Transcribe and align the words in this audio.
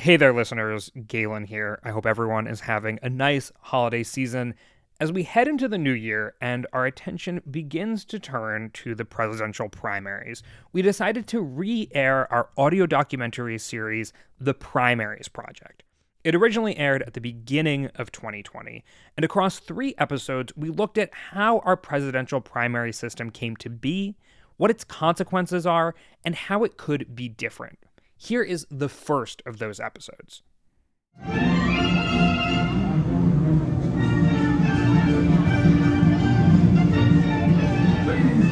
Hey 0.00 0.16
there, 0.16 0.32
listeners. 0.32 0.92
Galen 1.08 1.46
here. 1.46 1.80
I 1.82 1.90
hope 1.90 2.06
everyone 2.06 2.46
is 2.46 2.60
having 2.60 3.00
a 3.02 3.10
nice 3.10 3.50
holiday 3.62 4.04
season 4.04 4.54
as 5.00 5.10
we 5.10 5.24
head 5.24 5.48
into 5.48 5.66
the 5.66 5.76
new 5.76 5.92
year 5.92 6.34
and 6.40 6.68
our 6.72 6.86
attention 6.86 7.42
begins 7.50 8.04
to 8.04 8.20
turn 8.20 8.70
to 8.74 8.94
the 8.94 9.04
presidential 9.04 9.68
primaries, 9.68 10.44
we 10.72 10.82
decided 10.82 11.26
to 11.26 11.40
re 11.40 11.88
air 11.92 12.32
our 12.32 12.48
audio 12.56 12.86
documentary 12.86 13.58
series, 13.58 14.12
The 14.40 14.54
Primaries 14.54 15.26
Project. 15.26 15.82
It 16.22 16.36
originally 16.36 16.76
aired 16.76 17.02
at 17.02 17.14
the 17.14 17.20
beginning 17.20 17.86
of 17.96 18.12
2020, 18.12 18.84
and 19.16 19.24
across 19.24 19.58
three 19.58 19.96
episodes, 19.98 20.52
we 20.56 20.70
looked 20.70 20.98
at 20.98 21.12
how 21.12 21.58
our 21.60 21.76
presidential 21.76 22.40
primary 22.40 22.92
system 22.92 23.30
came 23.30 23.56
to 23.56 23.68
be, 23.68 24.16
what 24.58 24.70
its 24.70 24.84
consequences 24.84 25.66
are, 25.66 25.96
and 26.24 26.36
how 26.36 26.62
it 26.62 26.76
could 26.76 27.16
be 27.16 27.28
different. 27.28 27.80
Here 28.20 28.42
is 28.42 28.66
the 28.68 28.88
first 28.88 29.42
of 29.46 29.58
those 29.58 29.78
episodes. 29.78 30.42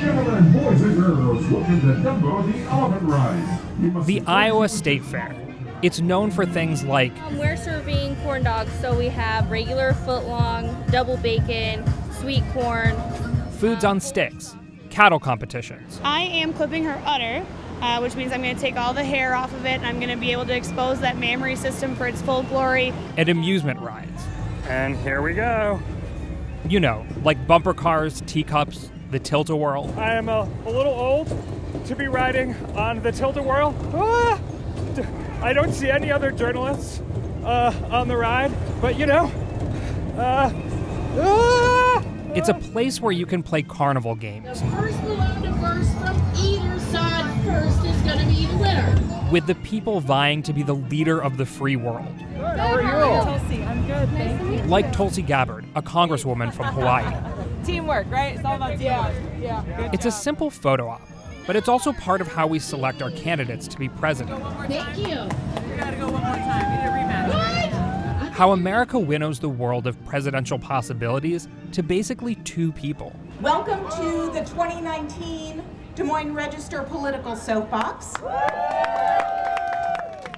gentlemen, 0.00 0.52
boys 0.52 0.80
and 0.82 0.96
girls, 0.96 1.44
welcome 1.48 1.80
to 1.80 1.86
Dumbo 1.96 2.46
the 4.06 4.20
The 4.20 4.26
Iowa 4.26 4.68
State 4.68 5.04
Fair. 5.04 5.34
It's 5.82 6.00
known 6.00 6.30
for 6.30 6.46
things 6.46 6.84
like 6.84 7.12
um, 7.22 7.36
We're 7.36 7.56
serving 7.56 8.14
corn 8.22 8.44
dogs, 8.44 8.70
so 8.80 8.96
we 8.96 9.08
have 9.08 9.50
regular 9.50 9.94
footlong, 9.94 10.88
double 10.92 11.16
bacon, 11.16 11.84
sweet 12.20 12.44
corn. 12.52 12.94
foods 13.58 13.84
on 13.84 13.98
sticks, 13.98 14.54
cattle 14.90 15.18
competitions, 15.18 16.00
I 16.04 16.20
am 16.20 16.52
clipping 16.52 16.84
her 16.84 17.02
udder, 17.04 17.44
uh, 17.80 17.98
which 18.00 18.14
means 18.16 18.32
I'm 18.32 18.42
going 18.42 18.54
to 18.54 18.60
take 18.60 18.76
all 18.76 18.92
the 18.92 19.04
hair 19.04 19.34
off 19.34 19.52
of 19.52 19.64
it 19.64 19.70
and 19.74 19.86
I'm 19.86 19.96
going 19.98 20.10
to 20.10 20.16
be 20.16 20.32
able 20.32 20.46
to 20.46 20.56
expose 20.56 21.00
that 21.00 21.16
mammary 21.18 21.56
system 21.56 21.94
for 21.96 22.06
its 22.06 22.20
full 22.22 22.42
glory. 22.44 22.92
and 23.16 23.28
amusement 23.28 23.80
rides. 23.80 24.22
And 24.68 24.96
here 24.98 25.22
we 25.22 25.34
go. 25.34 25.80
You 26.68 26.80
know, 26.80 27.06
like 27.22 27.46
bumper 27.46 27.74
cars, 27.74 28.22
teacups, 28.26 28.90
the 29.10 29.18
tilt 29.20 29.50
a 29.50 29.56
whirl. 29.56 29.94
I 29.96 30.14
am 30.14 30.28
a, 30.28 30.48
a 30.64 30.70
little 30.70 30.92
old 30.92 31.28
to 31.86 31.94
be 31.94 32.08
riding 32.08 32.54
on 32.74 33.00
the 33.02 33.12
tilt-a-whirl. 33.12 33.74
Ah! 33.94 34.40
D- 34.94 35.02
I 35.40 35.52
don't 35.52 35.72
see 35.72 35.90
any 35.90 36.10
other 36.10 36.32
journalists 36.32 37.00
uh, 37.44 37.72
on 37.90 38.08
the 38.08 38.16
ride, 38.16 38.52
but 38.80 38.98
you 38.98 39.06
know, 39.06 39.26
uh, 40.16 40.50
ah! 41.20 42.02
It's 42.34 42.48
a 42.48 42.54
place 42.54 43.00
where 43.00 43.12
you 43.12 43.24
can 43.24 43.42
play 43.42 43.62
carnival 43.62 44.14
games 44.14 44.60
First 44.60 45.00
balloon 45.02 45.42
to 45.42 45.52
burst 45.52 45.90
from 45.98 46.16
either 46.36 46.55
side 46.55 46.55
first 47.46 47.84
is 47.84 48.02
going 48.02 48.18
to 48.18 48.26
be 48.26 48.46
the 48.46 48.56
winner. 48.58 49.28
with 49.30 49.46
the 49.46 49.54
people 49.56 50.00
vying 50.00 50.42
to 50.42 50.52
be 50.52 50.62
the 50.62 50.74
leader 50.74 51.20
of 51.22 51.36
the 51.36 51.46
free 51.46 51.76
world. 51.76 52.06
how 52.36 52.74
are 52.74 52.82
you? 52.82 53.24
Tulsi, 53.24 53.62
I'm 53.62 53.86
good, 53.86 54.08
thank 54.10 54.40
you. 54.42 54.68
Like 54.68 54.92
Tulsi 54.92 55.22
Gabbard, 55.22 55.64
a 55.74 55.82
congresswoman 55.82 56.52
from 56.52 56.66
Hawaii. 56.66 57.14
Teamwork, 57.64 58.10
right? 58.10 58.36
It's 58.36 58.44
all 58.44 58.56
about 58.56 58.78
teamwork. 58.78 59.14
Yeah, 59.40 59.64
yeah. 59.66 59.90
It's 59.92 60.06
a 60.06 60.10
simple 60.10 60.50
photo 60.50 60.88
op, 60.88 61.02
but 61.46 61.56
it's 61.56 61.68
also 61.68 61.92
part 61.92 62.20
of 62.20 62.28
how 62.28 62.46
we 62.46 62.58
select 62.58 63.02
our 63.02 63.10
candidates 63.12 63.66
to 63.68 63.78
be 63.78 63.88
president. 63.88 64.40
Thank 64.68 64.96
you. 64.98 65.28
We 65.70 65.76
gotta 65.76 65.96
go 65.96 66.10
one 66.10 66.22
more 66.22 66.34
time. 66.36 66.70
We 66.70 66.76
need 66.76 66.86
a 66.86 66.92
rematch. 66.92 67.32
right? 67.34 68.32
How 68.32 68.52
America 68.52 68.98
winnows 68.98 69.40
the 69.40 69.48
world 69.48 69.86
of 69.86 70.02
presidential 70.04 70.58
possibilities 70.58 71.48
to 71.72 71.82
basically 71.82 72.34
two 72.36 72.70
people. 72.72 73.12
Welcome 73.40 73.80
to 74.00 74.30
the 74.32 74.40
2019 74.40 75.62
Des 75.96 76.04
Moines 76.04 76.34
Register 76.34 76.82
Political 76.82 77.36
Soapbox. 77.36 78.12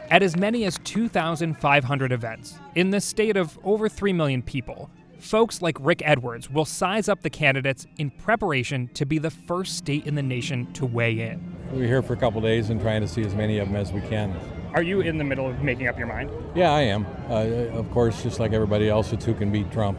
At 0.08 0.22
as 0.22 0.36
many 0.36 0.64
as 0.64 0.78
2,500 0.84 2.12
events, 2.12 2.56
in 2.76 2.90
the 2.90 3.00
state 3.00 3.36
of 3.36 3.58
over 3.64 3.88
3 3.88 4.12
million 4.12 4.40
people, 4.40 4.88
folks 5.18 5.60
like 5.60 5.76
Rick 5.80 6.00
Edwards 6.04 6.48
will 6.48 6.64
size 6.64 7.08
up 7.08 7.22
the 7.22 7.28
candidates 7.28 7.88
in 7.96 8.12
preparation 8.12 8.88
to 8.94 9.04
be 9.04 9.18
the 9.18 9.32
first 9.32 9.76
state 9.76 10.06
in 10.06 10.14
the 10.14 10.22
nation 10.22 10.72
to 10.74 10.86
weigh 10.86 11.18
in. 11.18 11.56
We're 11.72 11.88
here 11.88 12.02
for 12.02 12.12
a 12.12 12.16
couple 12.16 12.40
days 12.40 12.70
and 12.70 12.80
trying 12.80 13.00
to 13.00 13.08
see 13.08 13.22
as 13.22 13.34
many 13.34 13.58
of 13.58 13.66
them 13.66 13.74
as 13.74 13.90
we 13.90 14.00
can. 14.02 14.38
Are 14.74 14.82
you 14.82 15.00
in 15.00 15.18
the 15.18 15.24
middle 15.24 15.50
of 15.50 15.60
making 15.64 15.88
up 15.88 15.98
your 15.98 16.06
mind? 16.06 16.30
Yeah, 16.54 16.70
I 16.70 16.82
am. 16.82 17.04
Uh, 17.28 17.76
of 17.76 17.90
course, 17.90 18.22
just 18.22 18.38
like 18.38 18.52
everybody 18.52 18.88
else, 18.88 19.12
it's 19.12 19.24
who 19.24 19.34
can 19.34 19.50
beat 19.50 19.72
Trump. 19.72 19.98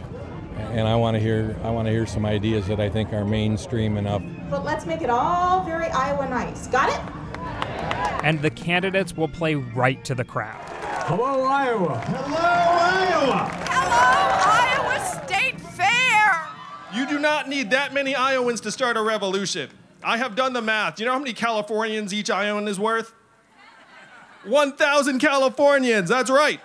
And 0.71 0.87
I 0.87 0.95
want 0.95 1.15
to 1.15 1.19
hear 1.19 1.55
I 1.63 1.71
want 1.71 1.87
to 1.87 1.91
hear 1.91 2.05
some 2.05 2.25
ideas 2.25 2.67
that 2.67 2.79
I 2.79 2.89
think 2.89 3.11
are 3.13 3.25
mainstream 3.25 3.97
enough. 3.97 4.21
But 4.49 4.63
let's 4.63 4.85
make 4.85 5.01
it 5.01 5.09
all 5.09 5.63
very 5.63 5.87
Iowa 5.87 6.29
nice. 6.29 6.67
Got 6.67 6.89
it? 6.89 7.19
And 8.23 8.41
the 8.41 8.49
candidates 8.49 9.15
will 9.15 9.27
play 9.27 9.55
right 9.55 10.03
to 10.05 10.13
the 10.13 10.23
crowd. 10.23 10.61
Hello, 11.07 11.43
Iowa. 11.43 11.99
Hello, 12.01 12.37
Iowa. 12.37 13.49
Hello 13.69 14.89
Iowa 14.91 15.25
State 15.25 15.59
Fair! 15.59 16.47
You 16.93 17.07
do 17.07 17.17
not 17.19 17.49
need 17.49 17.71
that 17.71 17.93
many 17.93 18.13
Iowans 18.15 18.61
to 18.61 18.71
start 18.71 18.97
a 18.97 19.01
revolution. 19.01 19.69
I 20.03 20.17
have 20.17 20.35
done 20.35 20.53
the 20.53 20.61
math. 20.61 20.95
Do 20.95 21.03
You 21.03 21.07
know 21.07 21.13
how 21.13 21.19
many 21.19 21.33
Californians 21.33 22.13
each 22.13 22.29
Iowan 22.29 22.67
is 22.67 22.79
worth? 22.79 23.13
1,000 24.45 25.19
Californians, 25.19 26.09
that's 26.09 26.29
right. 26.29 26.61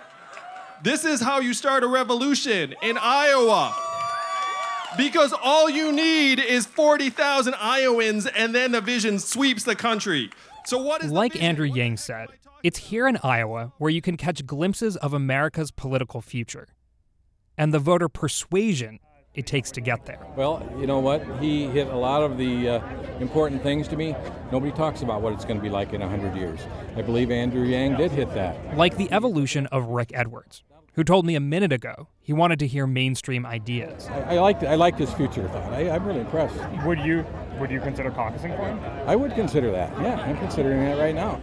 This 0.83 1.03
is 1.03 1.21
how 1.21 1.39
you 1.39 1.53
start 1.53 1.83
a 1.83 1.87
revolution 1.87 2.75
in 2.81 2.97
Iowa. 2.97 3.75
Because 4.97 5.33
all 5.43 5.69
you 5.69 5.91
need 5.91 6.39
is 6.39 6.65
40,000 6.65 7.55
Iowans 7.59 8.25
and 8.27 8.53
then 8.55 8.71
the 8.71 8.81
vision 8.81 9.19
sweeps 9.19 9.63
the 9.63 9.75
country. 9.75 10.29
So 10.65 10.81
what 10.81 11.03
is 11.03 11.11
Like? 11.11 11.41
Andrew 11.41 11.67
What 11.67 11.77
Yang 11.77 11.97
said, 11.97 12.29
it's 12.63 12.79
here 12.79 13.07
in 13.07 13.17
Iowa 13.23 13.73
where 13.77 13.91
you 13.91 14.01
can 14.01 14.17
catch 14.17 14.45
glimpses 14.45 14.95
of 14.97 15.13
America's 15.13 15.71
political 15.71 16.21
future 16.21 16.67
and 17.57 17.73
the 17.73 17.79
voter 17.79 18.09
persuasion 18.09 18.99
it 19.35 19.45
takes 19.45 19.69
to 19.71 19.81
get 19.81 20.05
there. 20.05 20.25
Well, 20.35 20.67
you 20.79 20.87
know 20.87 20.99
what? 20.99 21.21
He 21.39 21.67
hit 21.67 21.87
a 21.87 21.95
lot 21.95 22.23
of 22.23 22.37
the 22.37 22.69
uh, 22.69 22.81
important 23.19 23.61
things 23.61 23.87
to 23.89 23.97
me. 23.97 24.15
Nobody 24.51 24.71
talks 24.71 25.01
about 25.01 25.21
what 25.21 25.33
it's 25.33 25.43
going 25.43 25.57
to 25.57 25.63
be 25.63 25.69
like 25.69 25.93
in 25.93 25.99
100 25.99 26.35
years. 26.35 26.61
I 26.95 27.01
believe 27.01 27.31
Andrew 27.31 27.63
Yang 27.63 27.97
did 27.97 28.11
hit 28.11 28.33
that. 28.33 28.77
Like 28.77 28.95
the 28.95 29.11
evolution 29.11 29.67
of 29.67 29.87
Rick 29.87 30.11
Edwards, 30.13 30.63
who 30.95 31.03
told 31.03 31.25
me 31.25 31.35
a 31.35 31.39
minute 31.39 31.71
ago 31.71 32.07
he 32.21 32.33
wanted 32.33 32.57
to 32.59 32.67
hear 32.67 32.87
mainstream 32.87 33.45
ideas. 33.45 34.07
I, 34.07 34.35
I 34.35 34.39
liked 34.39 34.63
I 34.63 34.75
liked 34.75 34.97
his 34.97 35.13
future 35.13 35.47
thought. 35.49 35.71
I, 35.73 35.89
I'm 35.89 36.05
really 36.05 36.21
impressed. 36.21 36.55
Would 36.85 36.99
you 36.99 37.25
would 37.59 37.69
you 37.69 37.79
consider 37.79 38.11
caucusing 38.11 38.55
for 38.55 38.65
him? 38.65 38.79
I 39.07 39.15
would 39.15 39.33
consider 39.35 39.71
that. 39.71 39.91
Yeah, 40.01 40.19
I'm 40.21 40.37
considering 40.37 40.81
that 40.85 40.97
right 40.97 41.15
now. 41.15 41.41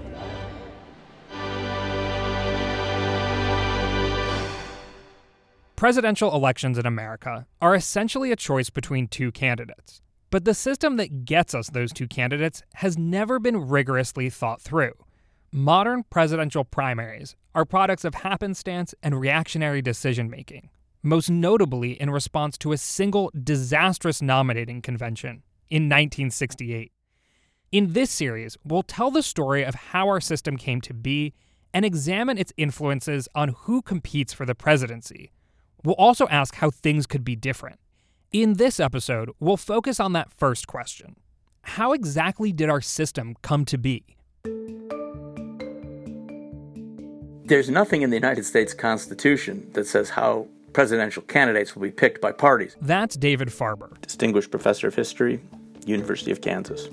Presidential 5.76 6.34
elections 6.34 6.78
in 6.78 6.86
America 6.86 7.46
are 7.60 7.74
essentially 7.74 8.30
a 8.30 8.36
choice 8.36 8.70
between 8.70 9.08
two 9.08 9.32
candidates. 9.32 10.00
But 10.30 10.44
the 10.44 10.54
system 10.54 10.96
that 10.96 11.24
gets 11.24 11.54
us 11.54 11.68
those 11.68 11.92
two 11.92 12.06
candidates 12.06 12.62
has 12.74 12.96
never 12.96 13.38
been 13.38 13.68
rigorously 13.68 14.30
thought 14.30 14.62
through. 14.62 14.92
Modern 15.54 16.04
presidential 16.04 16.64
primaries 16.64 17.36
are 17.54 17.66
products 17.66 18.06
of 18.06 18.14
happenstance 18.14 18.94
and 19.02 19.20
reactionary 19.20 19.82
decision 19.82 20.30
making, 20.30 20.70
most 21.02 21.28
notably 21.28 21.92
in 22.00 22.08
response 22.08 22.56
to 22.56 22.72
a 22.72 22.78
single 22.78 23.30
disastrous 23.44 24.22
nominating 24.22 24.80
convention 24.80 25.42
in 25.68 25.90
1968. 25.90 26.90
In 27.70 27.92
this 27.92 28.10
series, 28.10 28.56
we'll 28.64 28.82
tell 28.82 29.10
the 29.10 29.22
story 29.22 29.62
of 29.62 29.74
how 29.74 30.08
our 30.08 30.22
system 30.22 30.56
came 30.56 30.80
to 30.80 30.94
be 30.94 31.34
and 31.74 31.84
examine 31.84 32.38
its 32.38 32.54
influences 32.56 33.28
on 33.34 33.50
who 33.50 33.82
competes 33.82 34.32
for 34.32 34.46
the 34.46 34.54
presidency. 34.54 35.32
We'll 35.84 35.96
also 35.96 36.26
ask 36.28 36.54
how 36.54 36.70
things 36.70 37.06
could 37.06 37.24
be 37.24 37.36
different. 37.36 37.78
In 38.32 38.54
this 38.54 38.80
episode, 38.80 39.30
we'll 39.38 39.58
focus 39.58 40.00
on 40.00 40.14
that 40.14 40.32
first 40.32 40.66
question 40.66 41.16
How 41.60 41.92
exactly 41.92 42.52
did 42.52 42.70
our 42.70 42.80
system 42.80 43.34
come 43.42 43.66
to 43.66 43.76
be? 43.76 44.16
There's 47.52 47.68
nothing 47.68 48.00
in 48.00 48.08
the 48.08 48.16
United 48.16 48.46
States 48.46 48.72
Constitution 48.72 49.68
that 49.74 49.86
says 49.86 50.08
how 50.08 50.46
presidential 50.72 51.20
candidates 51.24 51.76
will 51.76 51.82
be 51.82 51.90
picked 51.90 52.18
by 52.22 52.32
parties. 52.32 52.78
That's 52.80 53.14
David 53.14 53.48
Farber. 53.48 54.00
Distinguished 54.00 54.50
professor 54.50 54.88
of 54.88 54.94
history, 54.94 55.38
University 55.84 56.30
of 56.30 56.40
Kansas. 56.40 56.88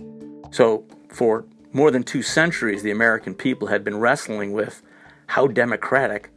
So, 0.52 0.84
for 1.08 1.46
more 1.72 1.92
than 1.92 2.04
two 2.04 2.22
centuries, 2.22 2.84
the 2.84 2.92
American 2.92 3.36
people 3.36 3.70
had 3.70 3.86
been 3.86 4.02
wrestling 4.02 4.52
with 4.52 4.82
how 5.28 5.48
democratic 5.48 6.30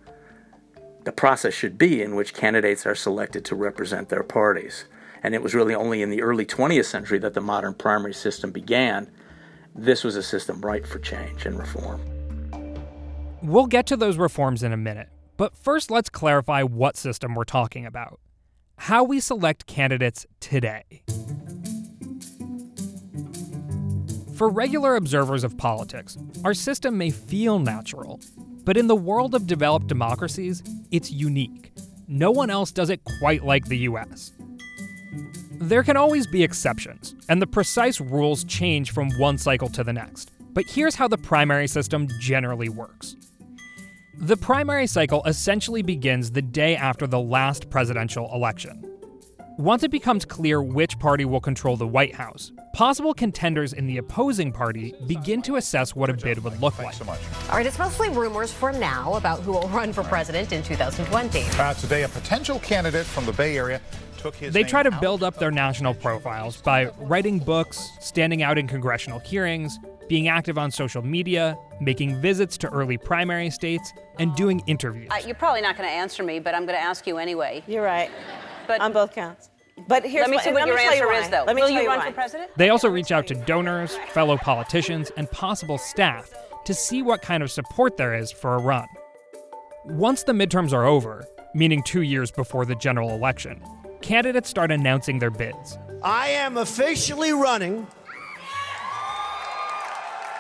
the 1.03 1.11
process 1.11 1.53
should 1.53 1.77
be 1.77 2.01
in 2.01 2.15
which 2.15 2.33
candidates 2.33 2.87
are 2.87 2.95
selected 2.95 3.45
to 3.47 3.57
represent 3.57 4.09
their 4.09 4.23
parties. 4.23 4.85
And 5.25 5.35
it 5.35 5.43
was 5.43 5.53
really 5.53 5.75
only 5.75 6.01
in 6.01 6.11
the 6.11 6.23
early 6.23 6.47
20th 6.47 6.85
century 6.85 7.19
that 7.19 7.35
the 7.35 7.41
modern 7.41 7.75
primary 7.75 8.15
system 8.15 8.53
began. 8.53 9.11
This 9.75 10.05
was 10.05 10.15
a 10.15 10.23
system 10.23 10.61
ripe 10.61 10.87
for 10.87 11.01
change 11.01 11.45
and 11.45 11.59
reform. 11.59 12.01
We'll 13.45 13.67
get 13.67 13.89
to 13.89 13.97
those 13.97 14.19
reforms 14.19 14.63
in 14.63 14.73
a 14.73 14.77
minute, 14.77 15.09
but 15.37 15.57
first 15.57 15.91
let's 15.91 16.09
clarify 16.09 16.63
what 16.63 16.97
system 16.97 17.35
we're 17.35 17.43
talking 17.43 17.85
about. 17.85 18.21
How 18.77 19.03
we 19.03 19.19
select 19.19 19.67
candidates 19.67 20.27
today. 20.39 21.03
For 24.37 24.49
regular 24.49 24.95
observers 24.95 25.43
of 25.43 25.59
politics, 25.59 26.17
our 26.45 26.55
system 26.55 26.97
may 26.97 27.11
feel 27.11 27.59
natural, 27.59 28.21
but 28.63 28.77
in 28.77 28.87
the 28.87 28.95
world 28.95 29.35
of 29.35 29.49
developed 29.49 29.89
democracies, 29.89 30.63
it's 30.93 31.11
unique. 31.11 31.73
No 32.07 32.31
one 32.31 32.49
else 32.49 32.71
does 32.71 32.91
it 32.91 33.01
quite 33.19 33.45
like 33.45 33.65
the 33.65 33.79
US. 33.79 34.31
There 35.51 35.83
can 35.83 35.97
always 35.97 36.29
be 36.29 36.45
exceptions, 36.45 37.17
and 37.29 37.43
the 37.43 37.49
precise 37.49 38.01
rules 38.01 38.45
change 38.45 38.93
from 38.93 39.11
one 39.19 39.37
cycle 39.37 39.69
to 39.71 39.83
the 39.83 39.93
next. 39.93 40.31
But 40.55 40.69
here's 40.69 40.95
how 40.95 41.09
the 41.09 41.19
primary 41.19 41.67
system 41.67 42.07
generally 42.21 42.69
works. 42.69 43.17
The 44.19 44.37
primary 44.37 44.87
cycle 44.87 45.23
essentially 45.25 45.81
begins 45.81 46.31
the 46.31 46.43
day 46.43 46.77
after 46.77 47.07
the 47.07 47.19
last 47.19 47.71
presidential 47.71 48.31
election. 48.35 48.85
Once 49.59 49.83
it 49.83 49.91
becomes 49.91 50.27
clear 50.27 50.63
which 50.63 50.99
party 50.99 51.25
will 51.25 51.41
control 51.41 51.79
the 51.79 51.87
White 51.87 52.15
House, 52.15 52.53
possible 52.75 53.15
contenders 53.15 53.73
in 53.73 53.87
the 53.87 53.97
opposing 53.97 54.53
party 54.53 54.95
begin 55.07 55.41
to 55.41 55.57
assess 55.57 55.97
what 55.97 56.11
a 56.11 56.15
bid 56.15 56.45
would 56.45 56.61
look 56.61 56.79
like. 56.79 56.95
All 57.01 57.17
right, 57.57 57.67
it's 57.67 57.79
mostly 57.79 58.11
rumors 58.11 58.53
for 58.53 58.71
now 58.71 59.15
about 59.15 59.41
who 59.41 59.53
will 59.53 59.69
run 59.69 59.95
for 59.95 60.03
president 60.03 60.53
in 60.53 60.63
2020. 60.63 61.45
Uh, 61.59 61.75
today, 61.75 62.03
a 62.03 62.09
potential 62.09 62.59
candidate 62.61 63.07
from 63.07 63.25
the 63.25 63.33
Bay 63.33 63.57
Area 63.57 63.81
took 64.23 64.35
his. 64.35 64.55
They 64.55 64.63
try 64.63 64.83
to 64.83 64.93
out 64.93 65.01
build 65.01 65.23
up 65.23 65.37
their 65.37 65.51
national 65.51 65.95
profiles 65.95 66.57
by 66.61 66.87
writing 66.99 67.39
books, 67.39 67.91
standing 68.01 68.43
out 68.43 68.59
in 68.59 68.67
congressional 68.67 69.19
hearings, 69.19 69.79
being 70.09 70.29
active 70.29 70.59
on 70.59 70.71
social 70.71 71.03
media, 71.03 71.57
making 71.81 72.21
visits 72.21 72.57
to 72.59 72.69
early 72.69 72.99
primary 72.99 73.51
states, 73.51 73.93
and 74.19 74.35
doing 74.35 74.63
interviews. 74.67 75.09
Uh, 75.11 75.21
you're 75.27 75.35
probably 75.35 75.61
not 75.61 75.77
going 75.77 75.89
to 75.89 75.95
answer 75.95 76.23
me, 76.23 76.39
but 76.39 76.55
I'm 76.55 76.67
going 76.67 76.79
to 76.79 76.85
ask 76.85 77.07
you 77.07 77.19
anyway. 77.19 77.63
You're 77.67 77.85
right. 77.85 78.11
But 78.67 78.81
on 78.81 78.93
both 78.93 79.15
counts. 79.15 79.51
But 79.89 80.05
here's 80.05 80.23
let 80.23 80.31
me 80.31 80.37
what, 80.37 80.45
see 80.45 80.51
and 80.51 80.55
what 80.55 80.61
let 80.61 80.69
your 80.69 80.77
me 80.77 80.83
tell 80.83 80.95
you 80.95 81.03
answer 81.03 81.13
why. 81.13 81.21
is, 81.21 81.29
though. 81.31 81.45
Let 81.45 81.57
me 81.57 81.63
Will 81.63 81.69
tell 81.69 81.77
you 81.77 81.83
you 81.83 81.89
run 81.89 81.99
why. 81.99 82.09
for 82.09 82.13
president? 82.13 82.51
They 82.57 82.69
also 82.69 82.89
reach 82.89 83.11
out 83.11 83.27
to 83.29 83.35
donors, 83.35 83.97
fellow 84.11 84.37
politicians, 84.37 85.11
and 85.17 85.31
possible 85.31 85.79
staff 85.79 86.31
to 86.65 86.75
see 86.75 87.03
what 87.03 87.23
kind 87.23 87.43
of 87.43 87.51
support 87.51 87.97
there 87.97 88.15
is 88.15 88.31
for 88.31 88.55
a 88.55 88.59
run. 88.59 88.87
Once 89.85 90.23
the 90.23 90.33
midterms 90.33 90.73
are 90.73 90.85
over, 90.85 91.27
meaning 91.55 91.83
two 91.83 92.03
years 92.03 92.31
before 92.31 92.65
the 92.65 92.77
general 92.77 93.11
election, 93.11 93.61
candidates 94.03 94.51
start 94.51 94.71
announcing 94.71 95.19
their 95.19 95.31
bids. 95.31 95.79
I 96.03 96.29
am 96.29 96.57
officially 96.57 97.33
running 97.33 97.87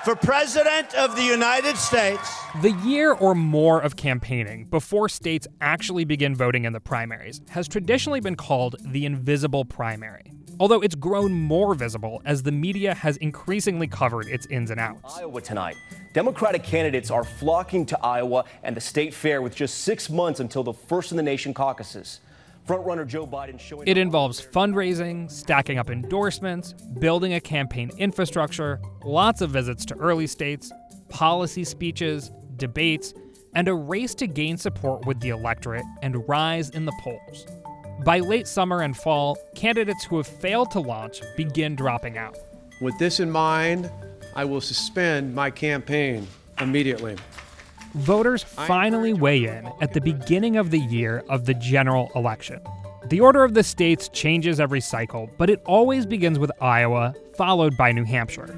for 0.04 0.16
President 0.16 0.92
of 0.94 1.14
the 1.14 1.22
United 1.22 1.76
States. 1.76 2.36
The 2.60 2.72
year 2.84 3.12
or 3.12 3.36
more 3.36 3.80
of 3.80 3.94
campaigning 3.94 4.64
before 4.64 5.08
states 5.08 5.46
actually 5.60 6.04
begin 6.04 6.34
voting 6.34 6.64
in 6.64 6.72
the 6.72 6.80
primaries 6.80 7.40
has 7.50 7.68
traditionally 7.68 8.18
been 8.18 8.34
called 8.34 8.74
the 8.84 9.06
invisible 9.06 9.64
primary, 9.64 10.32
although 10.58 10.80
it's 10.80 10.96
grown 10.96 11.32
more 11.32 11.74
visible 11.74 12.20
as 12.24 12.42
the 12.42 12.50
media 12.50 12.94
has 12.94 13.16
increasingly 13.18 13.86
covered 13.86 14.26
its 14.26 14.44
ins 14.46 14.72
and 14.72 14.80
outs. 14.80 15.18
Iowa 15.18 15.40
tonight. 15.40 15.76
Democratic 16.12 16.64
candidates 16.64 17.10
are 17.10 17.22
flocking 17.24 17.86
to 17.86 17.98
Iowa 18.04 18.44
and 18.64 18.76
the 18.76 18.80
state 18.80 19.14
fair 19.14 19.40
with 19.40 19.54
just 19.54 19.78
six 19.82 20.10
months 20.10 20.40
until 20.40 20.64
the 20.64 20.72
first 20.74 21.12
in 21.12 21.16
the 21.16 21.22
nation 21.22 21.54
caucuses. 21.54 22.20
Frontrunner 22.66 23.06
Joe 23.06 23.26
Biden 23.26 23.58
showing. 23.58 23.88
It 23.88 23.98
involves 23.98 24.40
fundraising, 24.40 25.30
stacking 25.30 25.78
up 25.78 25.90
endorsements, 25.90 26.74
building 27.00 27.34
a 27.34 27.40
campaign 27.40 27.90
infrastructure, 27.98 28.80
lots 29.04 29.40
of 29.40 29.50
visits 29.50 29.84
to 29.86 29.96
early 29.96 30.26
states, 30.26 30.70
policy 31.08 31.64
speeches, 31.64 32.30
debates, 32.56 33.14
and 33.54 33.68
a 33.68 33.74
race 33.74 34.14
to 34.14 34.26
gain 34.26 34.56
support 34.56 35.04
with 35.06 35.20
the 35.20 35.30
electorate 35.30 35.84
and 36.02 36.26
rise 36.28 36.70
in 36.70 36.84
the 36.84 36.92
polls. 37.00 37.46
By 38.04 38.20
late 38.20 38.46
summer 38.46 38.82
and 38.82 38.96
fall, 38.96 39.36
candidates 39.54 40.04
who 40.04 40.16
have 40.16 40.26
failed 40.26 40.70
to 40.72 40.80
launch 40.80 41.20
begin 41.36 41.76
dropping 41.76 42.16
out. 42.16 42.38
With 42.80 42.98
this 42.98 43.20
in 43.20 43.30
mind, 43.30 43.90
I 44.34 44.44
will 44.44 44.60
suspend 44.60 45.34
my 45.34 45.50
campaign 45.50 46.26
immediately. 46.58 47.16
Voters 47.94 48.42
finally 48.42 49.12
weigh 49.12 49.44
in 49.44 49.70
at 49.82 49.92
the 49.92 50.00
beginning 50.00 50.56
of 50.56 50.70
the 50.70 50.78
year 50.78 51.22
of 51.28 51.44
the 51.44 51.52
general 51.52 52.10
election. 52.14 52.58
The 53.08 53.20
order 53.20 53.44
of 53.44 53.52
the 53.52 53.62
states 53.62 54.08
changes 54.08 54.60
every 54.60 54.80
cycle, 54.80 55.28
but 55.36 55.50
it 55.50 55.60
always 55.66 56.06
begins 56.06 56.38
with 56.38 56.50
Iowa, 56.58 57.14
followed 57.36 57.76
by 57.76 57.92
New 57.92 58.04
Hampshire. 58.04 58.54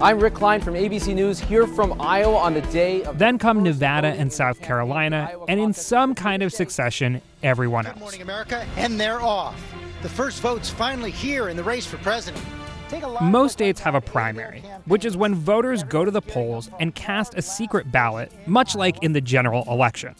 I'm 0.00 0.18
Rick 0.18 0.34
Klein 0.34 0.60
from 0.60 0.74
ABC 0.74 1.14
News, 1.14 1.38
here 1.38 1.68
from 1.68 2.00
Iowa 2.00 2.36
on 2.36 2.54
the 2.54 2.62
day 2.62 3.04
of. 3.04 3.16
Then 3.16 3.38
come 3.38 3.62
Nevada 3.62 4.08
and 4.08 4.32
South 4.32 4.60
Carolina, 4.60 5.30
and 5.46 5.60
in 5.60 5.72
some 5.72 6.12
kind 6.12 6.42
of 6.42 6.52
succession, 6.52 7.22
everyone 7.44 7.86
else. 7.86 8.00
Morning 8.00 8.22
America, 8.22 8.66
and 8.76 8.98
they're 8.98 9.22
off. 9.22 9.54
The 10.02 10.08
first 10.08 10.42
vote's 10.42 10.68
finally 10.68 11.12
here 11.12 11.48
in 11.48 11.56
the 11.56 11.62
race 11.62 11.86
for 11.86 11.98
president. 11.98 12.44
Take 12.88 13.02
a 13.02 13.08
live 13.08 13.22
Most 13.22 13.52
states 13.52 13.80
have 13.80 13.94
a 13.94 14.00
primary, 14.00 14.62
which 14.86 15.04
is 15.04 15.16
when 15.16 15.34
voters 15.34 15.82
go 15.82 16.04
to 16.04 16.10
the 16.10 16.20
polls 16.20 16.70
and 16.80 16.94
cast 16.94 17.34
a 17.34 17.42
secret 17.42 17.90
ballot, 17.90 18.30
much 18.46 18.74
like 18.74 19.02
in 19.02 19.12
the 19.12 19.20
general 19.20 19.64
election. 19.68 20.14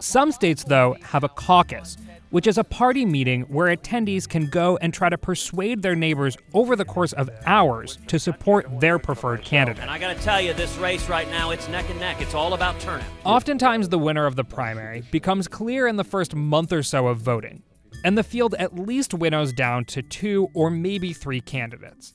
Some 0.00 0.32
states, 0.32 0.64
though, 0.64 0.96
have 1.02 1.24
a 1.24 1.28
caucus, 1.28 1.96
which 2.30 2.46
is 2.46 2.58
a 2.58 2.64
party 2.64 3.04
meeting 3.04 3.42
where 3.42 3.74
attendees 3.74 4.28
can 4.28 4.46
go 4.46 4.78
and 4.78 4.94
try 4.94 5.08
to 5.08 5.18
persuade 5.18 5.82
their 5.82 5.96
neighbors 5.96 6.36
over 6.54 6.76
the 6.76 6.84
course 6.84 7.12
of 7.14 7.28
hours 7.44 7.98
to 8.06 8.18
support 8.18 8.80
their 8.80 8.98
preferred 8.98 9.42
candidate. 9.42 9.82
And 9.82 9.90
I 9.90 9.98
got 9.98 10.16
to 10.16 10.22
tell 10.22 10.40
you, 10.40 10.54
this 10.54 10.76
race 10.78 11.08
right 11.08 11.28
now, 11.28 11.50
it's 11.50 11.68
neck 11.68 11.90
and 11.90 11.98
neck. 12.00 12.20
It's 12.20 12.34
all 12.34 12.54
about 12.54 12.78
turnout. 12.80 13.06
Oftentimes, 13.24 13.88
the 13.88 13.98
winner 13.98 14.26
of 14.26 14.36
the 14.36 14.44
primary 14.44 15.02
becomes 15.10 15.48
clear 15.48 15.86
in 15.86 15.96
the 15.96 16.04
first 16.04 16.34
month 16.34 16.72
or 16.72 16.82
so 16.82 17.08
of 17.08 17.18
voting, 17.18 17.62
and 18.04 18.16
the 18.16 18.22
field 18.22 18.54
at 18.58 18.78
least 18.78 19.14
winnows 19.14 19.52
down 19.52 19.84
to 19.86 20.02
two 20.02 20.48
or 20.54 20.70
maybe 20.70 21.12
three 21.12 21.40
candidates. 21.40 22.14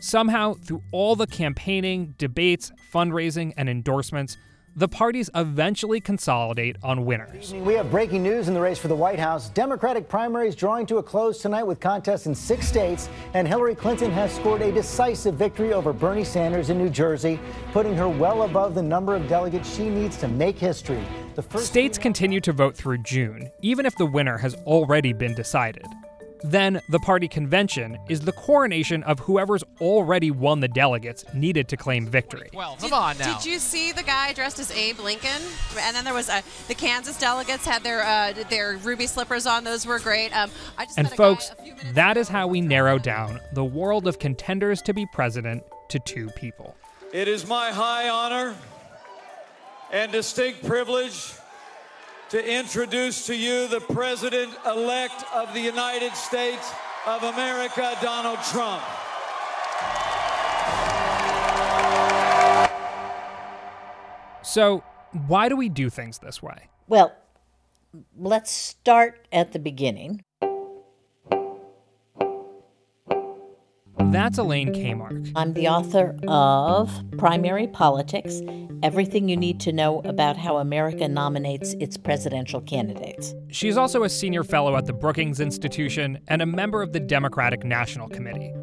Somehow, 0.00 0.54
through 0.54 0.82
all 0.92 1.16
the 1.16 1.26
campaigning, 1.26 2.14
debates, 2.18 2.72
fundraising, 2.92 3.54
and 3.56 3.68
endorsements, 3.68 4.36
the 4.76 4.88
parties 4.88 5.30
eventually 5.34 6.00
consolidate 6.00 6.76
on 6.82 7.04
winners. 7.04 7.54
We 7.54 7.74
have 7.74 7.90
breaking 7.90 8.22
news 8.22 8.48
in 8.48 8.54
the 8.54 8.60
race 8.60 8.78
for 8.78 8.88
the 8.88 8.96
White 8.96 9.18
House. 9.18 9.48
Democratic 9.50 10.08
primaries 10.08 10.56
drawing 10.56 10.86
to 10.86 10.98
a 10.98 11.02
close 11.02 11.40
tonight 11.40 11.62
with 11.62 11.78
contests 11.78 12.26
in 12.26 12.34
six 12.34 12.66
states, 12.66 13.08
and 13.34 13.46
Hillary 13.46 13.74
Clinton 13.74 14.10
has 14.10 14.34
scored 14.34 14.62
a 14.62 14.72
decisive 14.72 15.34
victory 15.34 15.72
over 15.72 15.92
Bernie 15.92 16.24
Sanders 16.24 16.70
in 16.70 16.78
New 16.78 16.90
Jersey, 16.90 17.38
putting 17.72 17.94
her 17.94 18.08
well 18.08 18.42
above 18.42 18.74
the 18.74 18.82
number 18.82 19.14
of 19.14 19.28
delegates 19.28 19.74
she 19.74 19.88
needs 19.88 20.16
to 20.18 20.28
make 20.28 20.58
history. 20.58 21.04
The 21.34 21.42
first 21.42 21.66
States 21.66 21.98
continue 21.98 22.40
to 22.40 22.52
vote 22.52 22.76
through 22.76 22.98
June, 22.98 23.50
even 23.62 23.86
if 23.86 23.96
the 23.96 24.06
winner 24.06 24.38
has 24.38 24.54
already 24.66 25.12
been 25.12 25.34
decided. 25.34 25.86
Then, 26.42 26.82
the 26.90 26.98
party 26.98 27.28
convention 27.28 27.98
is 28.08 28.20
the 28.20 28.32
coronation 28.32 29.02
of 29.04 29.18
whoever's 29.20 29.64
already 29.80 30.30
won 30.30 30.60
the 30.60 30.68
delegates 30.68 31.24
needed 31.34 31.68
to 31.68 31.76
claim 31.76 32.06
victory. 32.06 32.50
Well, 32.52 32.76
come 32.80 32.92
Did, 33.16 33.26
did 33.38 33.46
you 33.46 33.58
see 33.58 33.92
the 33.92 34.02
guy 34.02 34.32
dressed 34.32 34.58
as 34.58 34.70
Abe 34.72 34.98
Lincoln? 35.00 35.42
And 35.78 35.96
then 35.96 36.04
there 36.04 36.14
was 36.14 36.28
uh, 36.28 36.42
the 36.68 36.74
Kansas 36.74 37.18
delegates 37.18 37.64
had 37.66 37.82
their 37.82 38.02
uh, 38.02 38.32
their 38.50 38.76
ruby 38.78 39.06
slippers 39.06 39.46
on. 39.46 39.64
Those 39.64 39.86
were 39.86 39.98
great. 39.98 40.36
Um, 40.36 40.50
I 40.76 40.84
just 40.84 40.98
And 40.98 41.06
met 41.06 41.12
a 41.12 41.16
guy 41.16 41.24
folks, 41.24 41.52
that 41.94 42.16
is 42.16 42.28
how 42.28 42.46
we 42.46 42.60
narrow 42.60 42.98
down 42.98 43.40
the 43.52 43.64
world 43.64 44.06
of 44.06 44.18
contenders 44.18 44.82
to 44.82 44.92
be 44.92 45.06
president 45.12 45.62
to 45.88 45.98
two 45.98 46.28
people. 46.30 46.76
It 47.12 47.28
is 47.28 47.46
my 47.46 47.70
high 47.70 48.08
honor 48.08 48.54
and 49.92 50.10
distinct 50.10 50.64
privilege 50.66 51.34
to 52.34 52.52
introduce 52.52 53.26
to 53.26 53.36
you 53.36 53.68
the 53.68 53.78
President 53.78 54.52
elect 54.66 55.24
of 55.32 55.54
the 55.54 55.60
United 55.60 56.12
States 56.16 56.68
of 57.06 57.22
America, 57.22 57.96
Donald 58.02 58.40
Trump. 58.50 58.82
So, 64.42 64.82
why 65.28 65.48
do 65.48 65.54
we 65.54 65.68
do 65.68 65.88
things 65.88 66.18
this 66.18 66.42
way? 66.42 66.70
Well, 66.88 67.14
let's 68.18 68.50
start 68.50 69.28
at 69.30 69.52
the 69.52 69.60
beginning. 69.60 70.23
That's 74.14 74.38
Elaine 74.38 74.72
Kamarck. 74.72 75.32
I'm 75.34 75.54
the 75.54 75.66
author 75.66 76.16
of 76.28 76.88
Primary 77.18 77.66
Politics 77.66 78.40
Everything 78.80 79.28
You 79.28 79.36
Need 79.36 79.58
to 79.62 79.72
Know 79.72 80.02
About 80.04 80.36
How 80.36 80.58
America 80.58 81.08
Nominates 81.08 81.72
Its 81.80 81.96
Presidential 81.96 82.60
Candidates. 82.60 83.34
She's 83.50 83.76
also 83.76 84.04
a 84.04 84.08
senior 84.08 84.44
fellow 84.44 84.76
at 84.76 84.86
the 84.86 84.92
Brookings 84.92 85.40
Institution 85.40 86.20
and 86.28 86.42
a 86.42 86.46
member 86.46 86.80
of 86.80 86.92
the 86.92 87.00
Democratic 87.00 87.64
National 87.64 88.08
Committee. 88.08 88.54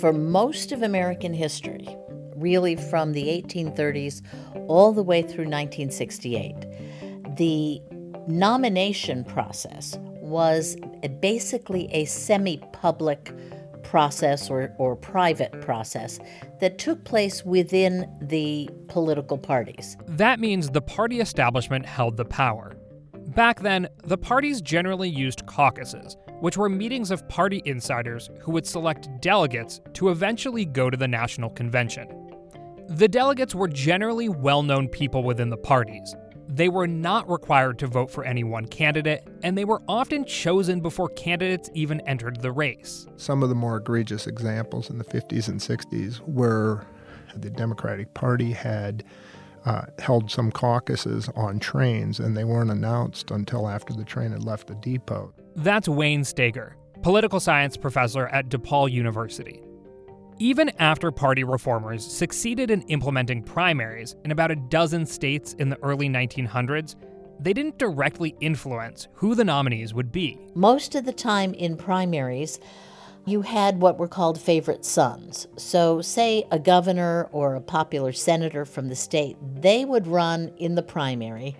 For 0.00 0.12
most 0.12 0.70
of 0.70 0.82
American 0.82 1.32
history, 1.32 1.88
really 2.36 2.76
from 2.76 3.12
the 3.14 3.24
1830s 3.28 4.20
all 4.68 4.92
the 4.92 5.02
way 5.02 5.22
through 5.22 5.46
1968, 5.46 7.36
the 7.38 7.80
nomination 8.28 9.24
process 9.24 9.96
was 10.20 10.76
basically 11.22 11.88
a 11.90 12.04
semi 12.04 12.58
public 12.74 13.32
process 13.82 14.50
or, 14.50 14.72
or 14.78 14.96
private 14.96 15.60
process 15.60 16.18
that 16.60 16.78
took 16.78 17.04
place 17.04 17.44
within 17.44 18.08
the 18.22 18.68
political 18.88 19.38
parties. 19.38 19.96
That 20.06 20.40
means 20.40 20.70
the 20.70 20.82
party 20.82 21.20
establishment 21.20 21.86
held 21.86 22.16
the 22.16 22.24
power. 22.24 22.76
Back 23.34 23.60
then, 23.60 23.88
the 24.04 24.18
parties 24.18 24.60
generally 24.60 25.08
used 25.08 25.46
caucuses, 25.46 26.16
which 26.40 26.56
were 26.56 26.68
meetings 26.68 27.10
of 27.10 27.28
party 27.28 27.62
insiders 27.64 28.28
who 28.40 28.50
would 28.52 28.66
select 28.66 29.08
delegates 29.20 29.80
to 29.94 30.08
eventually 30.08 30.64
go 30.64 30.90
to 30.90 30.96
the 30.96 31.06
national 31.06 31.50
convention. 31.50 32.08
The 32.88 33.06
delegates 33.06 33.54
were 33.54 33.68
generally 33.68 34.28
well 34.28 34.64
known 34.64 34.88
people 34.88 35.22
within 35.22 35.48
the 35.48 35.56
parties, 35.56 36.16
they 36.50 36.68
were 36.68 36.86
not 36.86 37.30
required 37.30 37.78
to 37.78 37.86
vote 37.86 38.10
for 38.10 38.24
any 38.24 38.42
one 38.42 38.66
candidate, 38.66 39.26
and 39.42 39.56
they 39.56 39.64
were 39.64 39.80
often 39.88 40.24
chosen 40.24 40.80
before 40.80 41.08
candidates 41.10 41.70
even 41.74 42.00
entered 42.08 42.40
the 42.40 42.50
race. 42.50 43.06
Some 43.16 43.42
of 43.42 43.48
the 43.48 43.54
more 43.54 43.76
egregious 43.76 44.26
examples 44.26 44.90
in 44.90 44.98
the 44.98 45.04
50s 45.04 45.48
and 45.48 45.60
60s 45.60 46.20
were 46.26 46.84
the 47.36 47.50
Democratic 47.50 48.12
Party 48.14 48.50
had 48.52 49.04
uh, 49.64 49.82
held 50.00 50.30
some 50.30 50.50
caucuses 50.50 51.28
on 51.36 51.60
trains, 51.60 52.18
and 52.18 52.36
they 52.36 52.44
weren't 52.44 52.70
announced 52.70 53.30
until 53.30 53.68
after 53.68 53.92
the 53.92 54.04
train 54.04 54.32
had 54.32 54.42
left 54.42 54.66
the 54.66 54.74
depot. 54.76 55.32
That's 55.54 55.88
Wayne 55.88 56.24
Steger, 56.24 56.76
political 57.02 57.38
science 57.38 57.76
professor 57.76 58.26
at 58.28 58.48
DePaul 58.48 58.90
University. 58.90 59.62
Even 60.42 60.70
after 60.78 61.10
party 61.10 61.44
reformers 61.44 62.02
succeeded 62.02 62.70
in 62.70 62.80
implementing 62.88 63.42
primaries 63.42 64.16
in 64.24 64.30
about 64.30 64.50
a 64.50 64.56
dozen 64.56 65.04
states 65.04 65.52
in 65.58 65.68
the 65.68 65.78
early 65.82 66.08
1900s, 66.08 66.94
they 67.38 67.52
didn't 67.52 67.76
directly 67.76 68.34
influence 68.40 69.08
who 69.12 69.34
the 69.34 69.44
nominees 69.44 69.92
would 69.92 70.10
be. 70.10 70.38
Most 70.54 70.94
of 70.94 71.04
the 71.04 71.12
time 71.12 71.52
in 71.52 71.76
primaries, 71.76 72.58
you 73.26 73.42
had 73.42 73.82
what 73.82 73.98
were 73.98 74.08
called 74.08 74.40
favorite 74.40 74.86
sons. 74.86 75.46
So, 75.58 76.00
say 76.00 76.46
a 76.50 76.58
governor 76.58 77.28
or 77.32 77.54
a 77.54 77.60
popular 77.60 78.14
senator 78.14 78.64
from 78.64 78.88
the 78.88 78.96
state, 78.96 79.36
they 79.56 79.84
would 79.84 80.06
run 80.06 80.52
in 80.56 80.74
the 80.74 80.82
primary 80.82 81.54